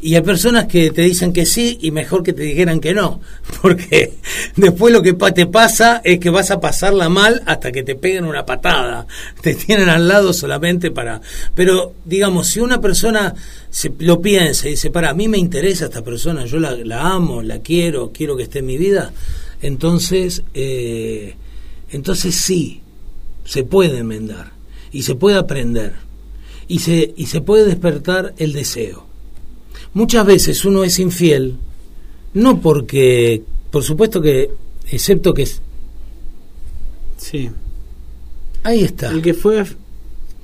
[0.00, 3.20] Y hay personas que te dicen que sí y mejor que te dijeran que no.
[3.62, 4.14] Porque
[4.56, 8.24] después lo que te pasa es que vas a pasarla mal hasta que te peguen
[8.24, 9.06] una patada.
[9.40, 11.20] Te tienen al lado solamente para...
[11.54, 13.34] Pero digamos, si una persona
[13.70, 17.12] se, lo piensa y dice, para, a mí me interesa esta persona, yo la, la
[17.12, 19.12] amo, la quiero, quiero que esté en mi vida,
[19.62, 20.42] entonces...
[20.54, 21.36] eh,
[21.90, 22.82] entonces sí,
[23.44, 24.52] se puede enmendar
[24.92, 25.94] y se puede aprender
[26.68, 29.05] y se, y se puede despertar el deseo.
[29.96, 31.54] Muchas veces uno es infiel,
[32.34, 34.50] no porque, por supuesto que,
[34.90, 35.42] excepto que...
[35.44, 35.62] es-
[37.16, 37.48] Sí.
[38.62, 39.10] Ahí está.
[39.10, 39.64] El que fue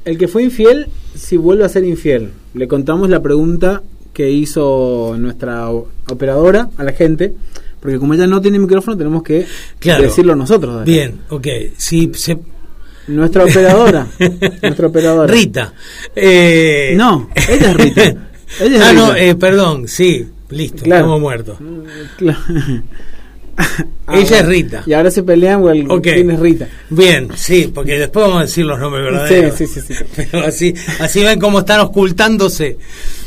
[0.06, 2.30] el que fue infiel, si vuelve a ser infiel.
[2.54, 3.82] Le contamos la pregunta
[4.14, 7.34] que hizo nuestra operadora a la gente,
[7.78, 9.46] porque como ella no tiene micrófono, tenemos que
[9.78, 10.02] Claro.
[10.04, 10.82] decirlo nosotros.
[10.86, 11.46] Bien, ok.
[11.76, 12.38] Si se,
[13.08, 14.06] Nuestra operadora.
[14.62, 15.30] nuestra operadora.
[15.30, 15.74] Rita.
[16.16, 18.28] Eh, No, ella es Rita.
[18.60, 21.00] Ella ah, no, eh, perdón, sí, listo, Claro.
[21.04, 21.58] estamos muertos.
[22.18, 22.38] Claro.
[24.12, 24.82] Ella es Rita.
[24.86, 26.02] Y ahora se pelean o el Ok.
[26.04, 26.68] quién es Rita.
[26.90, 29.56] Bien, sí, porque después vamos a decir los nombres verdaderos.
[29.56, 30.04] Sí, sí, sí, sí.
[30.16, 32.78] Pero así, así ven cómo están ocultándose.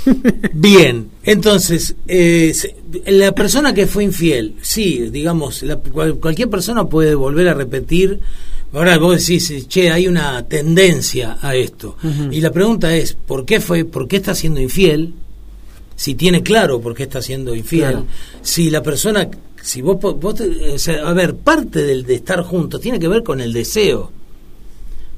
[0.53, 2.53] Bien, entonces, eh,
[3.07, 8.19] la persona que fue infiel, sí, digamos, la- cual- cualquier persona puede volver a repetir.
[8.75, 11.95] Ahora vos decís, che, hay una tendencia a esto.
[12.29, 15.13] Y la pregunta es, ¿por qué fue, por qué está siendo infiel?
[15.95, 17.91] Si tiene claro por qué está siendo infiel.
[17.91, 18.05] Claro.
[18.41, 19.29] Si la persona,
[19.61, 23.23] si vos, vos o sea, a ver, parte del de estar juntos tiene que ver
[23.23, 24.11] con el deseo.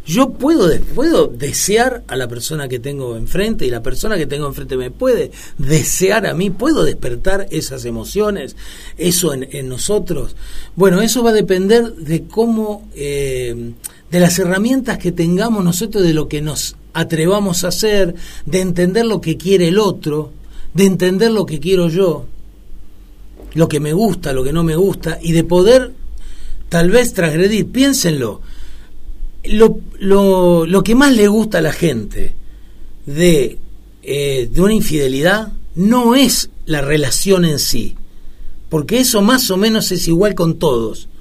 [0.07, 4.47] Yo puedo, puedo desear a la persona que tengo enfrente y la persona que tengo
[4.47, 8.55] enfrente me puede desear a mí, puedo despertar esas emociones,
[8.97, 10.37] eso en, en nosotros.
[10.77, 13.73] Bueno, eso va a depender de cómo, eh,
[14.09, 18.15] de las herramientas que tengamos nosotros, de lo que nos atrevamos a hacer,
[18.45, 20.31] de entender lo que quiere el otro,
[20.73, 22.25] de entender lo que quiero yo,
[23.55, 25.91] lo que me gusta, lo que no me gusta, y de poder
[26.69, 27.67] tal vez transgredir.
[27.73, 28.41] Piénsenlo
[29.49, 32.35] lo, lo, lo que más le gusta a la gente
[33.05, 33.57] de,
[34.03, 37.95] eh, de una infidelidad no es la relación en sí,
[38.69, 41.07] porque eso más o menos es igual con todos.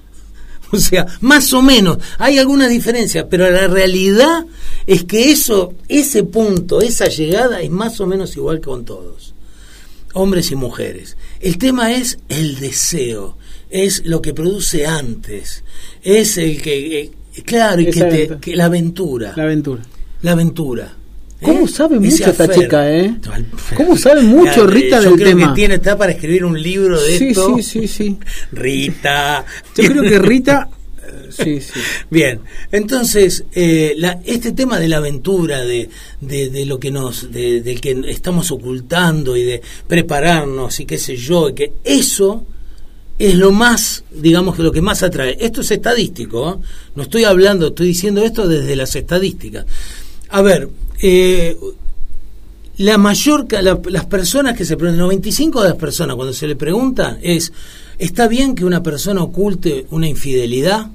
[0.73, 4.45] O sea, más o menos, hay algunas diferencias, pero la realidad
[4.85, 9.33] es que eso, ese punto, esa llegada es más o menos igual con todos,
[10.12, 11.17] hombres y mujeres.
[11.41, 13.39] El tema es el deseo,
[13.71, 15.62] es lo que produce antes,
[16.03, 17.12] es el que, eh,
[17.44, 19.83] claro, y que, te- que la aventura, La aventura.
[20.22, 20.92] la aventura.
[21.42, 23.14] ¿Cómo sabe mucho esta chica, eh?
[23.77, 25.49] ¿Cómo sabe mucho Rita yo del creo tema?
[25.53, 27.57] que tiene, está para escribir un libro de Sí, esto.
[27.57, 28.18] sí, sí, sí.
[28.53, 29.44] Rita.
[29.77, 30.68] Yo creo que Rita.
[31.07, 31.79] eh, Sí, sí.
[32.11, 32.40] Bien,
[32.72, 35.90] entonces eh, la- este tema de la aventura, de,
[36.22, 40.96] de, de lo que nos, de, del que estamos ocultando y de prepararnos y qué
[40.96, 42.46] sé yo, y que eso
[43.18, 45.37] es lo más, digamos que lo que más atrae.
[45.40, 46.66] Esto es estadístico, ¿eh?
[46.94, 49.64] no estoy hablando, estoy diciendo esto desde las estadísticas.
[50.29, 50.68] A ver,
[51.00, 51.57] eh,
[52.79, 53.46] la mayor,
[53.90, 57.52] las personas que se preguntan, el 95 de las personas cuando se le preguntan es,
[57.98, 60.90] ¿está bien que una persona oculte una infidelidad?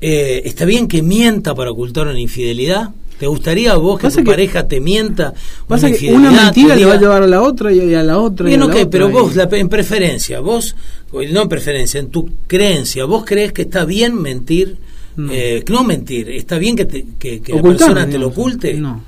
[0.00, 2.90] Eh, ¿Está bien que mienta para ocultar una infidelidad?
[3.22, 5.32] ¿Te gustaría a vos que tu que- pareja te mienta?
[5.68, 8.18] Pasa una que una mentira le va a llevar a la otra y a la
[8.18, 8.46] otra.
[8.46, 10.74] y Bien, a ok, la otra, pero y- vos, la- en preferencia, vos,
[11.12, 14.76] no en preferencia, en tu creencia, ¿vos crees que está bien mentir?
[15.14, 15.32] No.
[15.32, 18.74] Eh, no mentir, ¿está bien que, te- que, que la persona te lo oculte?
[18.74, 19.04] No.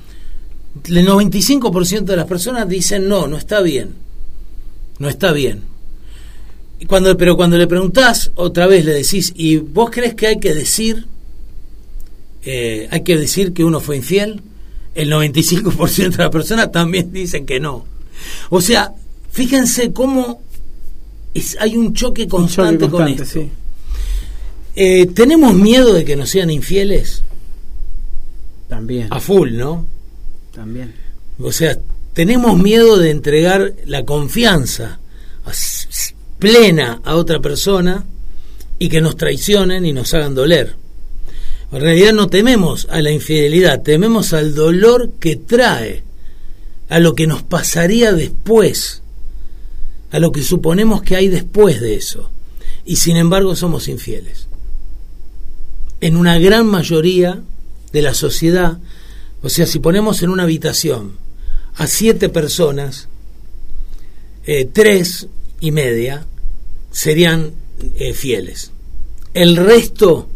[0.87, 3.94] El 95% de las personas dicen no, no está bien.
[5.00, 5.62] No está bien.
[6.79, 10.38] Y cuando, pero cuando le preguntás, otra vez le decís, ¿y vos crees que hay
[10.38, 11.07] que decir,
[12.45, 14.43] eh, hay que decir que uno fue infiel?
[14.95, 17.85] El 95% de las personas también dicen que no.
[18.51, 18.93] O sea,
[19.33, 20.41] fíjense cómo
[21.35, 23.25] es- hay un choque Un constante, con esto.
[23.25, 23.51] sí.
[24.77, 27.23] Eh, ¿Tenemos miedo de que nos sean infieles?
[28.69, 29.09] También.
[29.11, 29.87] A full, ¿no?
[30.53, 30.95] También.
[31.41, 31.77] O sea,
[32.13, 34.99] tenemos miedo de entregar la confianza
[36.39, 38.05] plena a otra persona
[38.79, 40.77] y que nos traicionen y nos hagan doler.
[41.75, 46.05] En realidad no tememos a la infidelidad, tememos al dolor que trae,
[46.89, 49.03] a lo que nos pasaría después,
[50.13, 52.31] a lo que suponemos que hay después de eso.
[52.85, 54.47] Y sin embargo somos infieles.
[56.01, 57.43] En una gran mayoría
[57.93, 58.79] de la sociedad,
[59.43, 61.17] o sea, si ponemos en una habitación
[61.75, 63.09] a siete personas,
[64.47, 65.27] eh, tres
[65.59, 66.25] y media
[66.93, 67.51] serían
[67.97, 68.71] eh, fieles.
[69.33, 70.29] El resto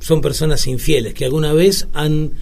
[0.00, 2.32] son personas infieles que alguna vez han,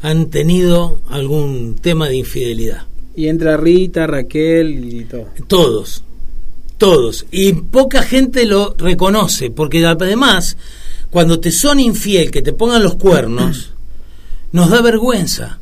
[0.00, 2.86] han tenido algún tema de infidelidad.
[3.16, 5.28] Y entra Rita, Raquel y todo.
[5.46, 6.04] Todos,
[6.78, 7.26] todos.
[7.30, 10.56] Y poca gente lo reconoce, porque además,
[11.10, 13.72] cuando te son infiel, que te pongan los cuernos,
[14.52, 15.60] nos da vergüenza.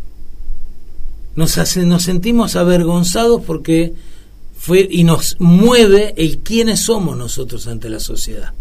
[1.35, 3.95] Nos, hace, nos sentimos avergonzados porque
[4.59, 8.53] fue y nos mueve el quiénes somos nosotros ante la sociedad.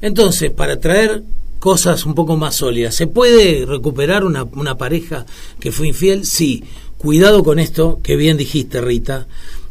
[0.00, 1.22] Entonces, para traer
[1.60, 5.26] cosas un poco más sólidas, ¿se puede recuperar una, una pareja
[5.60, 6.24] que fue infiel?
[6.24, 6.64] Sí.
[6.98, 9.26] Cuidado con esto, que bien dijiste, Rita,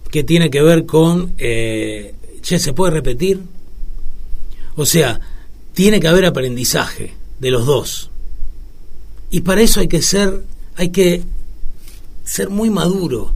[0.10, 3.42] que tiene que ver con, eh, che, ¿se puede repetir?
[4.76, 5.20] O sea,
[5.74, 8.10] tiene que haber aprendizaje de los dos.
[9.30, 10.44] Y para eso hay que ser,
[10.76, 11.24] hay que
[12.24, 13.34] ser muy maduro.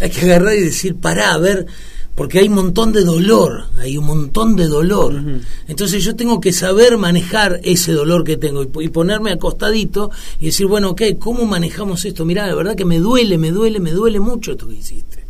[0.00, 1.66] Hay que agarrar y decir, pará, a ver,
[2.14, 5.20] porque hay un montón de dolor, hay un montón de dolor.
[5.66, 10.46] Entonces yo tengo que saber manejar ese dolor que tengo y, y, ponerme acostadito y
[10.46, 12.24] decir, bueno, ok, ¿cómo manejamos esto?
[12.24, 15.24] Mirá, la verdad que me duele, me duele, me duele mucho esto que hiciste.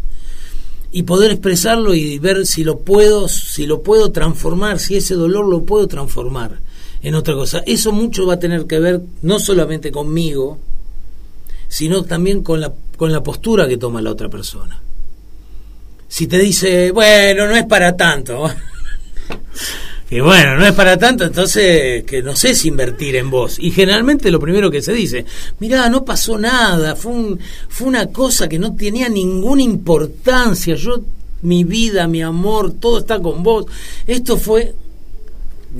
[0.92, 5.46] Y poder expresarlo y ver si lo puedo, si lo puedo transformar, si ese dolor
[5.46, 6.60] lo puedo transformar
[7.02, 7.62] en otra cosa.
[7.66, 10.58] Eso mucho va a tener que ver no solamente conmigo,
[11.68, 14.80] sino también con la, con la postura que toma la otra persona.
[16.14, 18.48] Si te dice, bueno, no es para tanto,
[20.10, 23.56] y bueno, no es para tanto, entonces que no sé si invertir en vos.
[23.58, 25.26] Y generalmente lo primero que se dice,
[25.58, 31.02] mirá, no pasó nada, fue, un, fue una cosa que no tenía ninguna importancia, yo,
[31.42, 33.66] mi vida, mi amor, todo está con vos.
[34.06, 34.72] Esto fue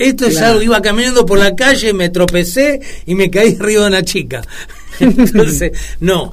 [0.00, 0.34] esto claro.
[0.34, 4.02] es algo, iba caminando por la calle, me tropecé y me caí arriba de una
[4.02, 4.42] chica.
[4.98, 6.32] Entonces, no.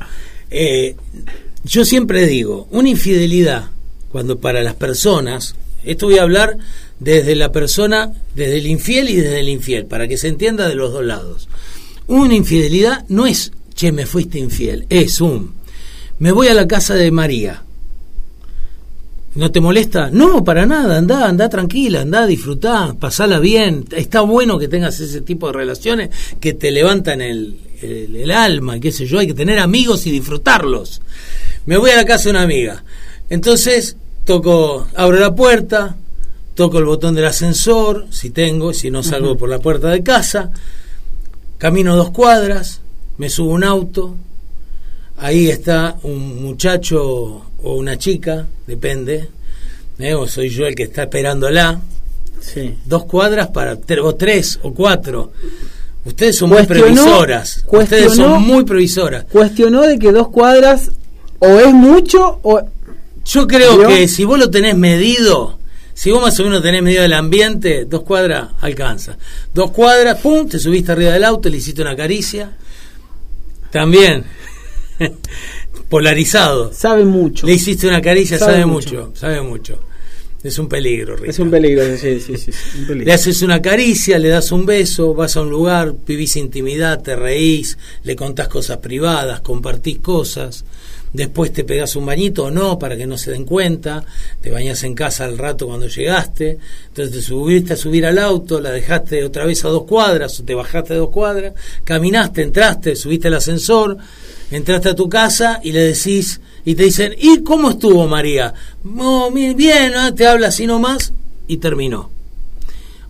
[0.49, 0.95] Eh,
[1.63, 3.69] yo siempre digo, una infidelidad,
[4.11, 6.57] cuando para las personas, esto voy a hablar
[6.99, 10.75] desde la persona, desde el infiel y desde el infiel, para que se entienda de
[10.75, 11.49] los dos lados.
[12.07, 15.53] Una infidelidad no es, che, me fuiste infiel, es un,
[16.19, 17.63] me voy a la casa de María,
[19.33, 20.09] ¿No te molesta?
[20.11, 23.85] No, para nada, anda, anda tranquila, anda, disfrutá, pasala bien.
[23.95, 26.09] Está bueno que tengas ese tipo de relaciones
[26.41, 30.11] que te levantan el, el, el alma, qué sé yo, hay que tener amigos y
[30.11, 31.01] disfrutarlos.
[31.65, 32.83] Me voy a la casa de una amiga.
[33.31, 35.95] Entonces, toco, abro la puerta,
[36.53, 39.37] toco el botón del ascensor, si tengo, si no salgo uh -huh.
[39.37, 40.51] por la puerta de casa,
[41.57, 42.81] camino dos cuadras,
[43.17, 44.17] me subo un auto,
[45.17, 49.29] ahí está un muchacho o una chica, depende,
[49.97, 50.13] ¿eh?
[50.13, 51.79] o soy yo el que está esperándola.
[52.41, 52.75] Sí.
[52.83, 55.31] Dos cuadras para, o tres o cuatro.
[56.03, 57.63] Ustedes son muy previsoras.
[57.65, 59.23] Ustedes son muy previsoras.
[59.31, 60.91] Cuestionó de que dos cuadras
[61.39, 62.61] o es mucho o...
[63.25, 65.59] Yo creo que si vos lo tenés medido,
[65.93, 69.17] si vos más o menos tenés medido el ambiente, dos cuadras alcanza.
[69.53, 72.57] Dos cuadras, pum, te subiste arriba del auto, le hiciste una caricia.
[73.71, 74.25] También.
[75.89, 76.71] polarizado.
[76.73, 77.45] Sabe mucho.
[77.45, 79.07] Le hiciste una caricia, sabe, sabe mucho.
[79.07, 79.19] mucho.
[79.19, 79.79] sabe mucho.
[80.41, 81.29] Es un peligro, Rita.
[81.29, 82.51] Es un peligro, sí, sí, sí.
[82.79, 83.05] Un peligro.
[83.05, 87.15] Le haces una caricia, le das un beso, vas a un lugar, vivís intimidad, te
[87.15, 90.65] reís, le contás cosas privadas, compartís cosas.
[91.13, 94.03] Después te pegás un bañito o no para que no se den cuenta.
[94.39, 96.57] Te bañas en casa al rato cuando llegaste.
[96.87, 100.43] Entonces te subiste a subir al auto, la dejaste otra vez a dos cuadras o
[100.43, 101.53] te bajaste a dos cuadras.
[101.83, 103.97] Caminaste, entraste, subiste al ascensor
[104.51, 108.53] entraste a tu casa y le decís, y te dicen, ¿y cómo estuvo María?
[108.97, 110.13] Oh, bien, ¿no?
[110.13, 111.13] te habla así nomás
[111.47, 112.11] y terminó.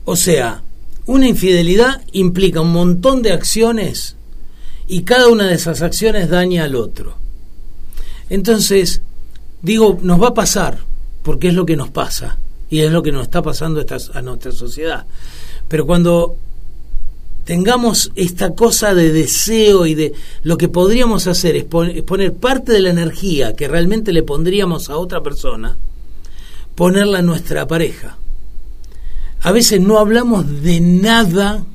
[0.05, 0.63] O sea,
[1.07, 4.15] una infidelidad implica un montón de acciones
[4.87, 7.20] y cada una de esas acciones daña al otro.
[8.31, 9.01] Entonces,
[9.61, 10.77] digo, nos va a pasar,
[11.21, 12.37] porque es lo que nos pasa
[12.69, 15.05] y es lo que nos está pasando a nuestra sociedad.
[15.67, 16.37] Pero cuando
[17.43, 20.13] tengamos esta cosa de deseo y de
[20.43, 24.95] lo que podríamos hacer es poner parte de la energía que realmente le pondríamos a
[24.95, 25.75] otra persona,
[26.73, 28.15] ponerla en nuestra pareja.
[29.41, 31.65] A veces no hablamos de nada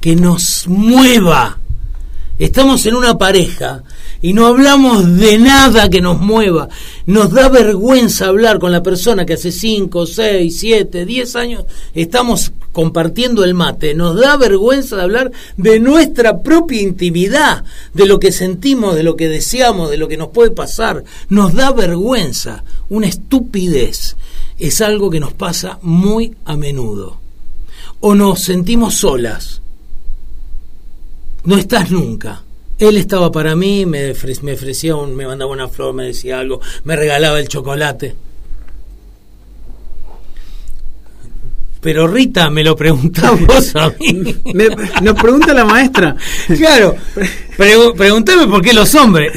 [0.00, 1.60] que nos mueva.
[2.40, 3.84] Estamos en una pareja
[4.22, 6.68] y no hablamos de nada que nos mueva.
[7.06, 11.64] Nos da vergüenza hablar con la persona que hace 5, 6, 7, 10 años
[11.94, 13.94] estamos compartiendo el mate.
[13.94, 17.64] Nos da vergüenza de hablar de nuestra propia intimidad,
[17.94, 21.04] de lo que sentimos, de lo que deseamos, de lo que nos puede pasar.
[21.28, 24.16] Nos da vergüenza, una estupidez.
[24.58, 27.18] Es algo que nos pasa muy a menudo.
[28.00, 29.62] O nos sentimos solas
[31.46, 32.42] no estás nunca.
[32.78, 34.12] Él estaba para mí, me,
[34.42, 38.14] me ofrecía, un, me mandaba una flor, me decía algo, me regalaba el chocolate.
[41.80, 44.36] Pero Rita, me lo preguntamos a mí.
[44.54, 44.68] me,
[45.02, 46.16] nos pregunta la maestra.
[46.56, 49.32] Claro, pre pregúntame por qué los hombres.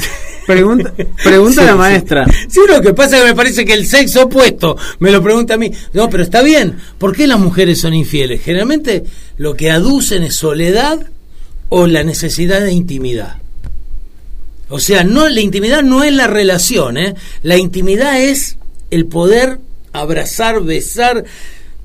[0.45, 0.91] Pregunta,
[1.23, 2.25] pregunta sí, la maestra.
[2.25, 2.47] Sí.
[2.49, 5.53] sí, lo que pasa es que me parece que el sexo opuesto me lo pregunta
[5.53, 5.71] a mí.
[5.93, 6.75] No, pero está bien.
[6.97, 8.41] ¿Por qué las mujeres son infieles?
[8.41, 9.03] Generalmente
[9.37, 11.05] lo que aducen es soledad
[11.69, 13.37] o la necesidad de intimidad.
[14.69, 17.15] O sea, no la intimidad no es la relación, ¿eh?
[17.41, 18.57] La intimidad es
[18.91, 19.59] el poder
[19.93, 21.25] abrazar, besar,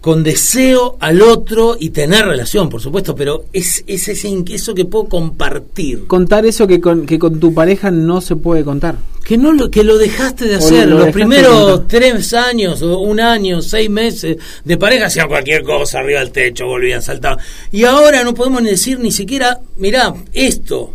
[0.04, 4.84] con deseo al otro y tener relación, por supuesto, pero es, es ese eso que
[4.84, 6.06] puedo compartir.
[6.06, 8.96] Contar eso que con, que con tu pareja no se puede contar.
[9.24, 10.88] Que no lo, que lo dejaste de hacer.
[10.88, 16.00] lo Los primeros tres años, o un año, seis meses de pareja hacían cualquier cosa
[16.00, 17.38] arriba del techo, volvían, saltaban.
[17.72, 20.92] Y ahora no podemos ni decir ni siquiera, mirá, esto.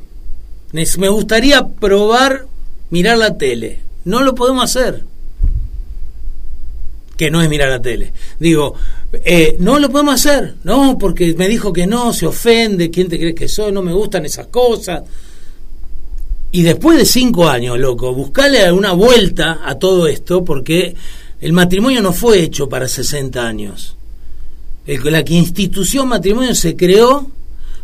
[0.72, 2.46] Me gustaría probar
[2.92, 3.80] mirar la tele.
[4.06, 5.04] No lo podemos hacer.
[7.18, 8.14] Que no es mirar la tele.
[8.40, 8.76] Digo,
[9.14, 10.56] eh, no lo podemos hacer.
[10.64, 12.90] No, porque me dijo que no, se ofende.
[12.92, 13.72] ¿Quién te crees que soy?
[13.72, 15.04] No me gustan esas cosas.
[16.52, 20.96] Y después de cinco años, loco, buscarle una vuelta a todo esto, porque
[21.42, 23.96] el matrimonio no fue hecho para 60 años.
[24.88, 27.30] El- la institución matrimonio se creó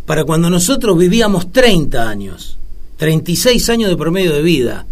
[0.06, 2.58] para cuando nosotros vivíamos 30 años,
[2.98, 4.86] 36 años de promedio de vida.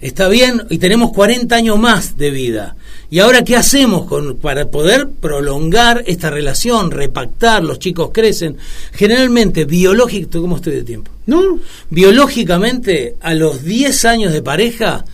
[0.00, 2.76] Está bien, y tenemos 40 años más de vida.
[3.10, 7.62] ¿Y ahora qué hacemos con, para poder prolongar esta relación, repactar?
[7.62, 8.56] Los chicos crecen.
[8.92, 11.10] Generalmente, biológico, ¿cómo estoy de tiempo?
[11.26, 15.04] No, Biológicamente, a los 10 años de pareja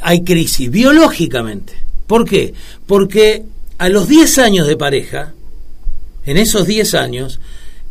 [0.00, 0.70] hay crisis.
[0.70, 1.72] Biológicamente.
[2.06, 2.54] ¿Por qué?
[2.86, 3.42] Porque
[3.78, 5.32] a los 10 años de pareja,
[6.26, 7.40] en esos 10 años,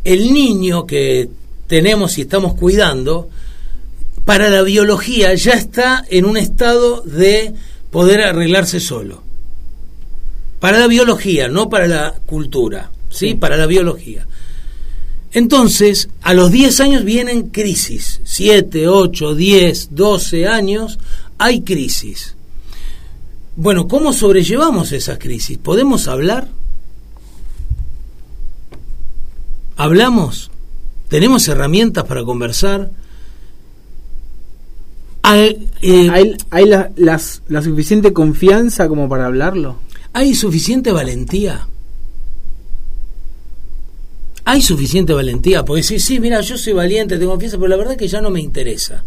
[0.04, 1.28] el niño que
[1.66, 3.28] tenemos y estamos cuidando,
[4.24, 7.52] para la biología ya está en un estado de
[7.90, 9.22] poder arreglarse solo.
[10.60, 13.30] Para la biología, no para la cultura, ¿sí?
[13.30, 13.34] Sí.
[13.34, 14.26] Para la biología.
[15.32, 18.20] Entonces, a los 10 años vienen crisis.
[18.24, 20.98] 7, 8, 10, 12 años,
[21.38, 22.36] hay crisis.
[23.56, 25.58] Bueno, ¿cómo sobrellevamos esas crisis?
[25.58, 26.48] ¿Podemos hablar?
[29.76, 30.50] ¿Hablamos?
[31.08, 32.90] ¿Tenemos herramientas para conversar?
[35.26, 39.76] Hay, eh, ¿hay, hay la, las- la suficiente confianza como para hablarlo?
[40.12, 41.66] ¿Hay suficiente valentía?
[44.44, 45.64] ¿Hay suficiente valentía?
[45.64, 48.30] Porque sí, sí, mira, yo soy valiente, tengo confianza, pero la verdad que ya no
[48.30, 49.02] me interesa.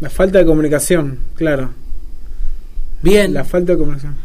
[0.00, 1.74] La falta de comunicación, claro.
[3.02, 4.16] Bien, La falta de comunicación.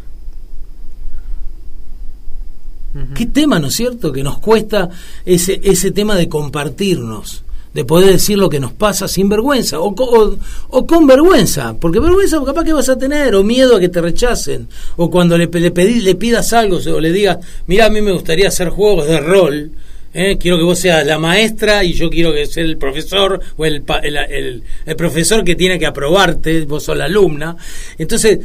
[3.13, 4.11] Qué tema, ¿no es cierto?
[4.11, 4.89] Que nos cuesta
[5.25, 7.43] ese, ese tema de compartirnos,
[7.78, 10.36] de poder decir lo que nos pasa sin vergüenza, o, o,
[10.69, 14.01] o con vergüenza, porque vergüenza capaz que vas a tener, o miedo a que te
[14.01, 15.69] rechacen, o cuando le, le,
[16.01, 19.71] le pidas algo, o le digas, mira, a mí me gustaría hacer juegos de rol,
[20.11, 20.39] ¿eh?
[20.39, 23.84] quiero que vos seas la maestra y yo quiero que sea el profesor o el,
[24.01, 27.55] el, el- profesor que tiene que aprobarte, vos sos la alumna.
[27.99, 28.39] Entonces,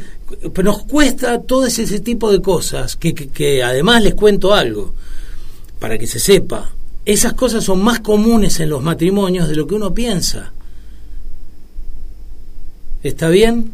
[0.63, 4.93] nos cuesta todo ese, tipo de cosas, que, que además les cuento algo,
[5.79, 6.69] para que se sepa,
[7.05, 10.53] esas cosas son más comunes en los matrimonios de lo que uno piensa.
[13.03, 13.71] ¿Está bien?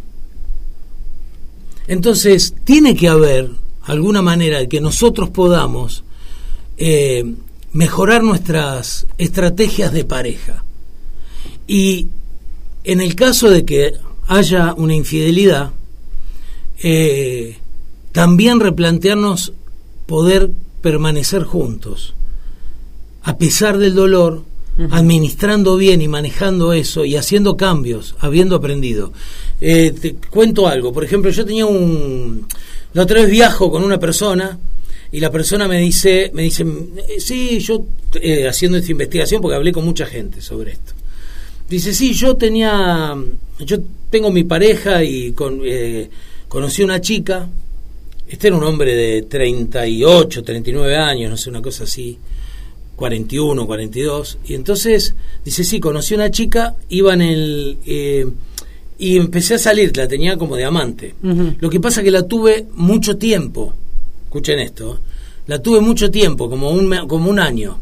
[1.88, 3.52] Entonces, tiene que haber
[3.84, 6.04] alguna manera de que nosotros podamos
[6.78, 7.36] eh,
[7.74, 10.64] mejorar nuestras estrategias de pareja.
[11.68, 12.08] Y
[12.84, 13.94] en el caso de que
[14.28, 15.72] haya una infidelidad,
[16.82, 17.58] eh,
[18.12, 19.54] también replantearnos
[20.06, 20.52] poder
[20.82, 22.16] permanecer juntos,
[23.30, 24.44] a pesar del dolor,
[24.90, 29.14] administrando bien y manejando eso y haciendo cambios, habiendo aprendido.
[29.62, 32.48] Eh, te cuento algo, por ejemplo, yo tenía un...
[32.94, 34.58] La otra vez viajo con una persona
[35.12, 36.66] y la persona me dice, me dice,
[37.08, 37.86] eh, sí, yo
[38.20, 40.94] eh, haciendo esta investigación porque hablé con mucha gente sobre esto.
[41.70, 43.16] Dice, sí, yo tenía,
[43.60, 43.78] yo
[44.10, 46.10] tengo mi pareja y con, eh,
[46.48, 47.48] conocí una chica,
[48.28, 52.18] este era un hombre de 38, 39 años, no sé, una cosa así,
[53.00, 57.78] 41, 42, y entonces dice, sí, conocí una chica, iba en el...
[57.86, 58.28] eh,
[59.00, 61.16] y empecé a salir, la tenía como de amante.
[61.62, 63.74] Lo que pasa que la tuve mucho tiempo,
[64.26, 65.00] escuchen esto,
[65.48, 67.80] la tuve mucho tiempo, como un, como un año.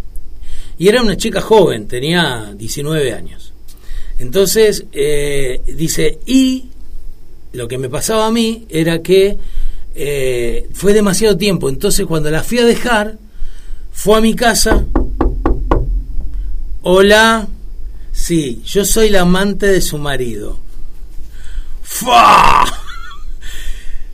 [0.77, 3.51] Y era una chica joven, tenía 19 años.
[4.19, 6.65] Entonces, eh, dice, y
[7.53, 9.37] lo que me pasaba a mí era que
[9.95, 11.67] eh, fue demasiado tiempo.
[11.69, 13.17] Entonces, cuando la fui a dejar,
[13.91, 14.85] fue a mi casa.
[16.89, 17.45] Hola,
[18.13, 20.57] sí, yo soy la amante de su marido.
[21.83, 22.63] ¡Fua!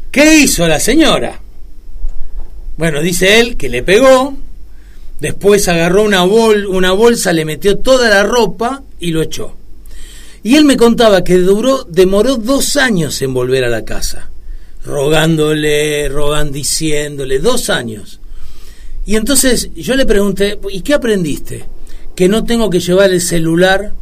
[0.10, 1.40] ¿Qué hizo la señora?
[2.76, 4.36] Bueno, dice él que le pegó,
[5.20, 9.56] después agarró una, bol, una bolsa, le metió toda la ropa y lo echó.
[10.42, 14.32] Y él me contaba que duró, demoró dos años en volver a la casa,
[14.84, 18.20] rogándole, rogando, diciéndole, dos años.
[19.06, 21.68] Y entonces yo le pregunté, ¿y qué aprendiste?
[22.16, 23.94] Que no tengo que llevar el celular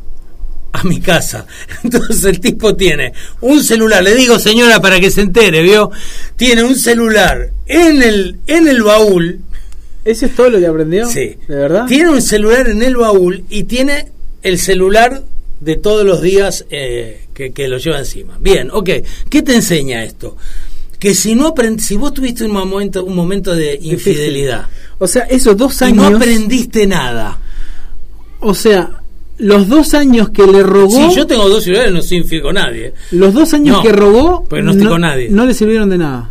[0.74, 1.46] a mi casa.
[1.84, 5.92] Entonces el tipo tiene un celular, le digo señora para que se entere, ¿vio?
[6.36, 9.40] Tiene un celular en el, en el baúl.
[10.04, 11.08] ¿Ese es todo lo que aprendió?
[11.08, 11.38] Sí.
[11.48, 11.86] ¿De verdad?
[11.88, 14.08] Tiene un celular en el baúl y tiene
[14.44, 15.24] el celular
[15.60, 18.38] de todos los días eh, que, que lo lleva encima.
[18.42, 18.90] Bien, ok.
[19.30, 20.36] ¿Qué te enseña esto?
[20.98, 24.68] Que si no aprend- si vos tuviste un momento, un momento de infidelidad
[25.00, 26.10] O sea, esos dos y años.
[26.12, 27.40] no aprendiste nada.
[28.42, 28.90] O sea,
[29.38, 30.92] los dos años que le robó.
[31.10, 32.94] Si yo tengo dos celulares, no soy infiel con nadie.
[33.12, 34.44] Los dos años No, que robó.
[34.48, 35.30] porque no estoy con nadie.
[35.30, 36.30] No le sirvieron de nada.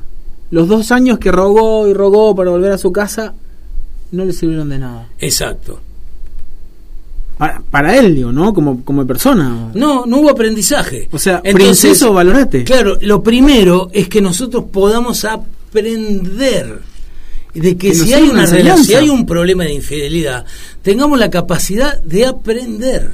[0.51, 3.35] Los dos años que rogó y rogó para volver a su casa.
[4.13, 5.09] No le sirvieron de nada.
[5.19, 5.81] Exacto.
[7.39, 8.53] Para, para él, digo, ¿no?
[8.53, 9.71] Como, como persona.
[9.75, 11.09] No, no hubo aprendizaje.
[11.11, 12.65] O sea, Entonces, princeso, valorate.
[12.65, 16.81] Claro, lo primero es que nosotros podamos aprender
[17.55, 20.45] de que si hay una relación, si hay un problema de infidelidad,
[20.83, 23.11] tengamos la capacidad de aprender.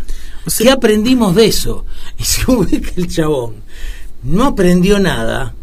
[0.47, 1.85] O sea- ¿Qué aprendimos de eso?
[2.19, 3.55] Y si ves que el chabón
[4.23, 5.55] no aprendió nada,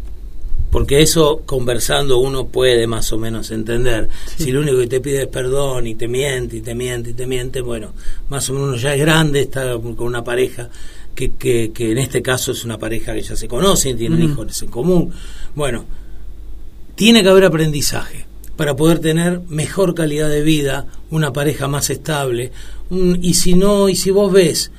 [0.70, 4.08] porque eso conversando uno puede más o menos entender.
[4.36, 7.12] Si lo único que te pide es perdón y te miente y te miente y
[7.12, 7.92] te miente, bueno,
[8.28, 10.68] más o menos uno ya es grande, está con una pareja
[11.14, 14.62] que, que, que en este caso es una pareja que ya se conocen, tienen hijos
[14.62, 15.12] en común.
[15.54, 15.84] Bueno,
[16.96, 18.23] tiene que haber aprendizaje
[18.56, 22.52] para poder tener mejor calidad de vida, una pareja más estable.
[22.90, 24.70] y si no, y si vos ves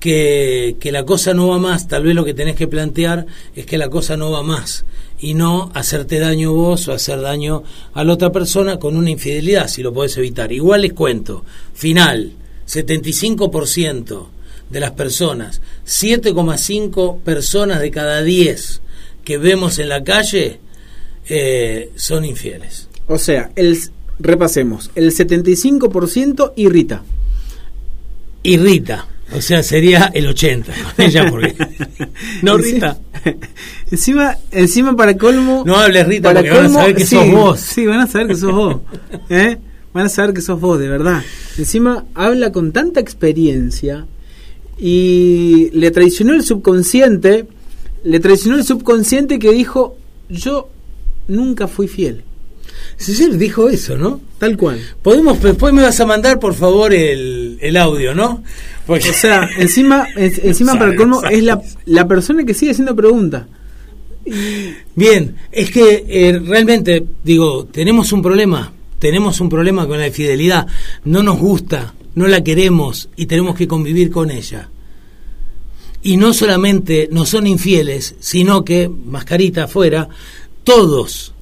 [0.00, 3.66] que, que la cosa no va más, tal vez lo que tenés que plantear es
[3.66, 4.84] que la cosa no va más
[5.18, 7.62] y no hacerte daño vos o hacer daño
[7.94, 10.52] a la otra persona con una infidelidad, si lo podés evitar.
[10.52, 12.32] Igual les cuento, final,
[12.66, 14.26] 75%
[14.68, 18.82] de las personas, 7,5 personas de cada 10
[19.24, 20.60] que vemos en la calle
[21.26, 22.83] eh, son infieles.
[23.06, 23.78] O sea, el,
[24.18, 24.90] repasemos.
[24.94, 27.02] El 75% irrita.
[28.42, 31.56] Irrita, o sea, sería el 80 con ella porque
[32.42, 32.98] no Rita.
[33.90, 35.64] Encima, encima para colmo.
[35.66, 37.60] No hables Rita para porque van a saber que sí, sos vos.
[37.60, 38.76] Sí, van a saber que sos vos.
[39.30, 39.58] ¿eh?
[39.92, 41.22] Van a saber que sos vos, de verdad.
[41.56, 44.06] Encima habla con tanta experiencia
[44.78, 47.46] y le traicionó el subconsciente.
[48.04, 49.96] Le traicionó el subconsciente que dijo:
[50.28, 50.68] Yo
[51.28, 52.24] nunca fui fiel.
[52.96, 54.20] Cecil dijo eso, ¿no?
[54.38, 54.80] Tal cual.
[55.02, 58.42] Podemos, después me vas a mandar por favor el, el audio, ¿no?
[58.86, 62.72] Porque, O sea, encima, en- encima para el colmo, es la, la persona que sigue
[62.72, 63.44] haciendo preguntas.
[64.94, 70.66] Bien, es que eh, realmente, digo, tenemos un problema, tenemos un problema con la infidelidad,
[71.04, 74.70] no nos gusta, no la queremos y tenemos que convivir con ella.
[76.02, 80.08] Y no solamente no son infieles, sino que, mascarita afuera,
[80.62, 81.34] todos,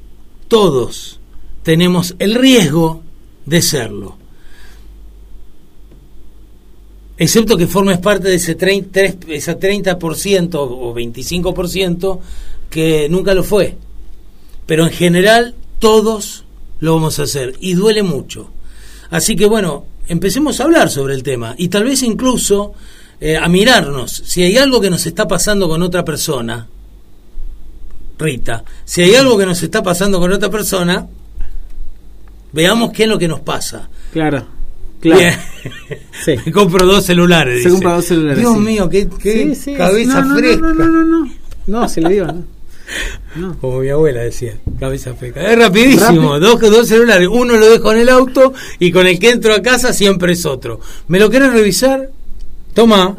[0.48, 1.20] todos
[1.62, 3.02] tenemos el riesgo
[3.46, 4.16] de serlo.
[7.18, 12.20] Excepto que formes parte de ese 30%, tres- ese 30% o 25%
[12.70, 13.76] que nunca lo fue.
[14.66, 16.44] Pero en general todos
[16.80, 18.48] lo vamos a hacer y duele mucho.
[19.10, 22.72] Así que bueno, empecemos a hablar sobre el tema y tal vez incluso
[23.20, 24.10] eh, a mirarnos.
[24.24, 26.66] Si hay algo que nos está pasando con otra persona,
[28.18, 31.06] Rita, si hay algo que nos está pasando con otra persona,
[32.52, 33.88] veamos qué es lo que nos pasa.
[34.12, 34.44] Claro,
[35.00, 35.20] claro.
[35.20, 35.34] Bien.
[36.24, 36.34] Sí.
[36.46, 37.62] Me compro dos celulares.
[37.62, 37.70] Se dice.
[37.70, 38.60] compra dos celulares, Dios sí.
[38.60, 40.60] mío, qué, qué Sí, cabeza no, no, fresca.
[40.60, 41.32] No, no, no, no.
[41.66, 42.44] No, se le dio, ¿no?
[43.36, 43.56] No.
[43.58, 45.40] Como mi abuela decía, cabeza fresca.
[45.50, 47.28] Es rapidísimo, dos, dos celulares.
[47.30, 50.44] Uno lo dejo en el auto y con el que entro a casa siempre es
[50.44, 50.80] otro.
[51.08, 52.10] ¿Me lo querés revisar?
[52.74, 53.16] Toma.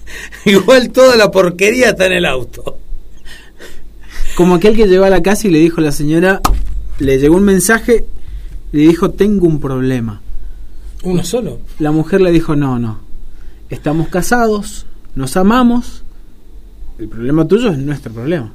[0.44, 2.78] Igual toda la porquería está en el auto.
[4.36, 6.40] Como aquel que llegó a la casa y le dijo a la señora,
[6.98, 8.04] le llegó un mensaje,
[8.72, 10.20] le dijo, tengo un problema.
[11.02, 11.60] ¿Uno solo?
[11.78, 12.98] La mujer le dijo, no, no,
[13.70, 16.02] estamos casados, nos amamos,
[16.98, 18.52] el problema tuyo es nuestro problema.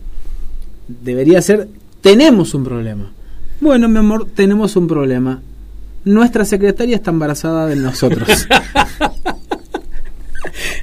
[0.87, 1.69] Debería ser,
[2.01, 3.11] tenemos un problema.
[3.59, 5.41] Bueno, mi amor, tenemos un problema.
[6.03, 8.27] Nuestra secretaria está embarazada de nosotros.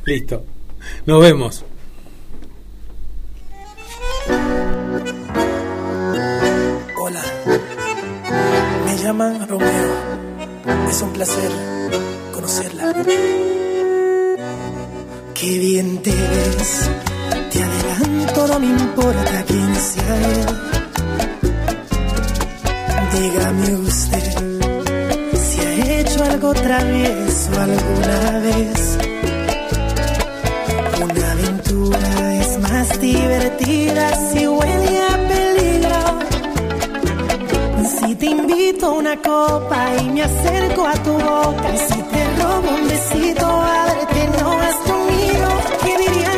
[0.07, 0.45] Listo.
[1.07, 1.65] Nos vemos.
[9.09, 9.91] Llaman Romeo.
[10.91, 11.51] Es un placer
[12.35, 12.93] conocerla.
[15.33, 16.91] Qué bien te ves.
[17.51, 20.47] Te adelanto, no me importa quién sea él.
[23.15, 24.29] Dígame usted
[25.47, 28.99] si ha hecho algo travieso alguna vez.
[31.07, 35.18] Una aventura es más divertida si huele a.
[38.09, 42.75] Si te invito a una copa y me acerco a tu boca, si te robo
[42.75, 45.49] un besito, ábrete, no has conmigo,
[45.85, 46.38] ¿qué dirían?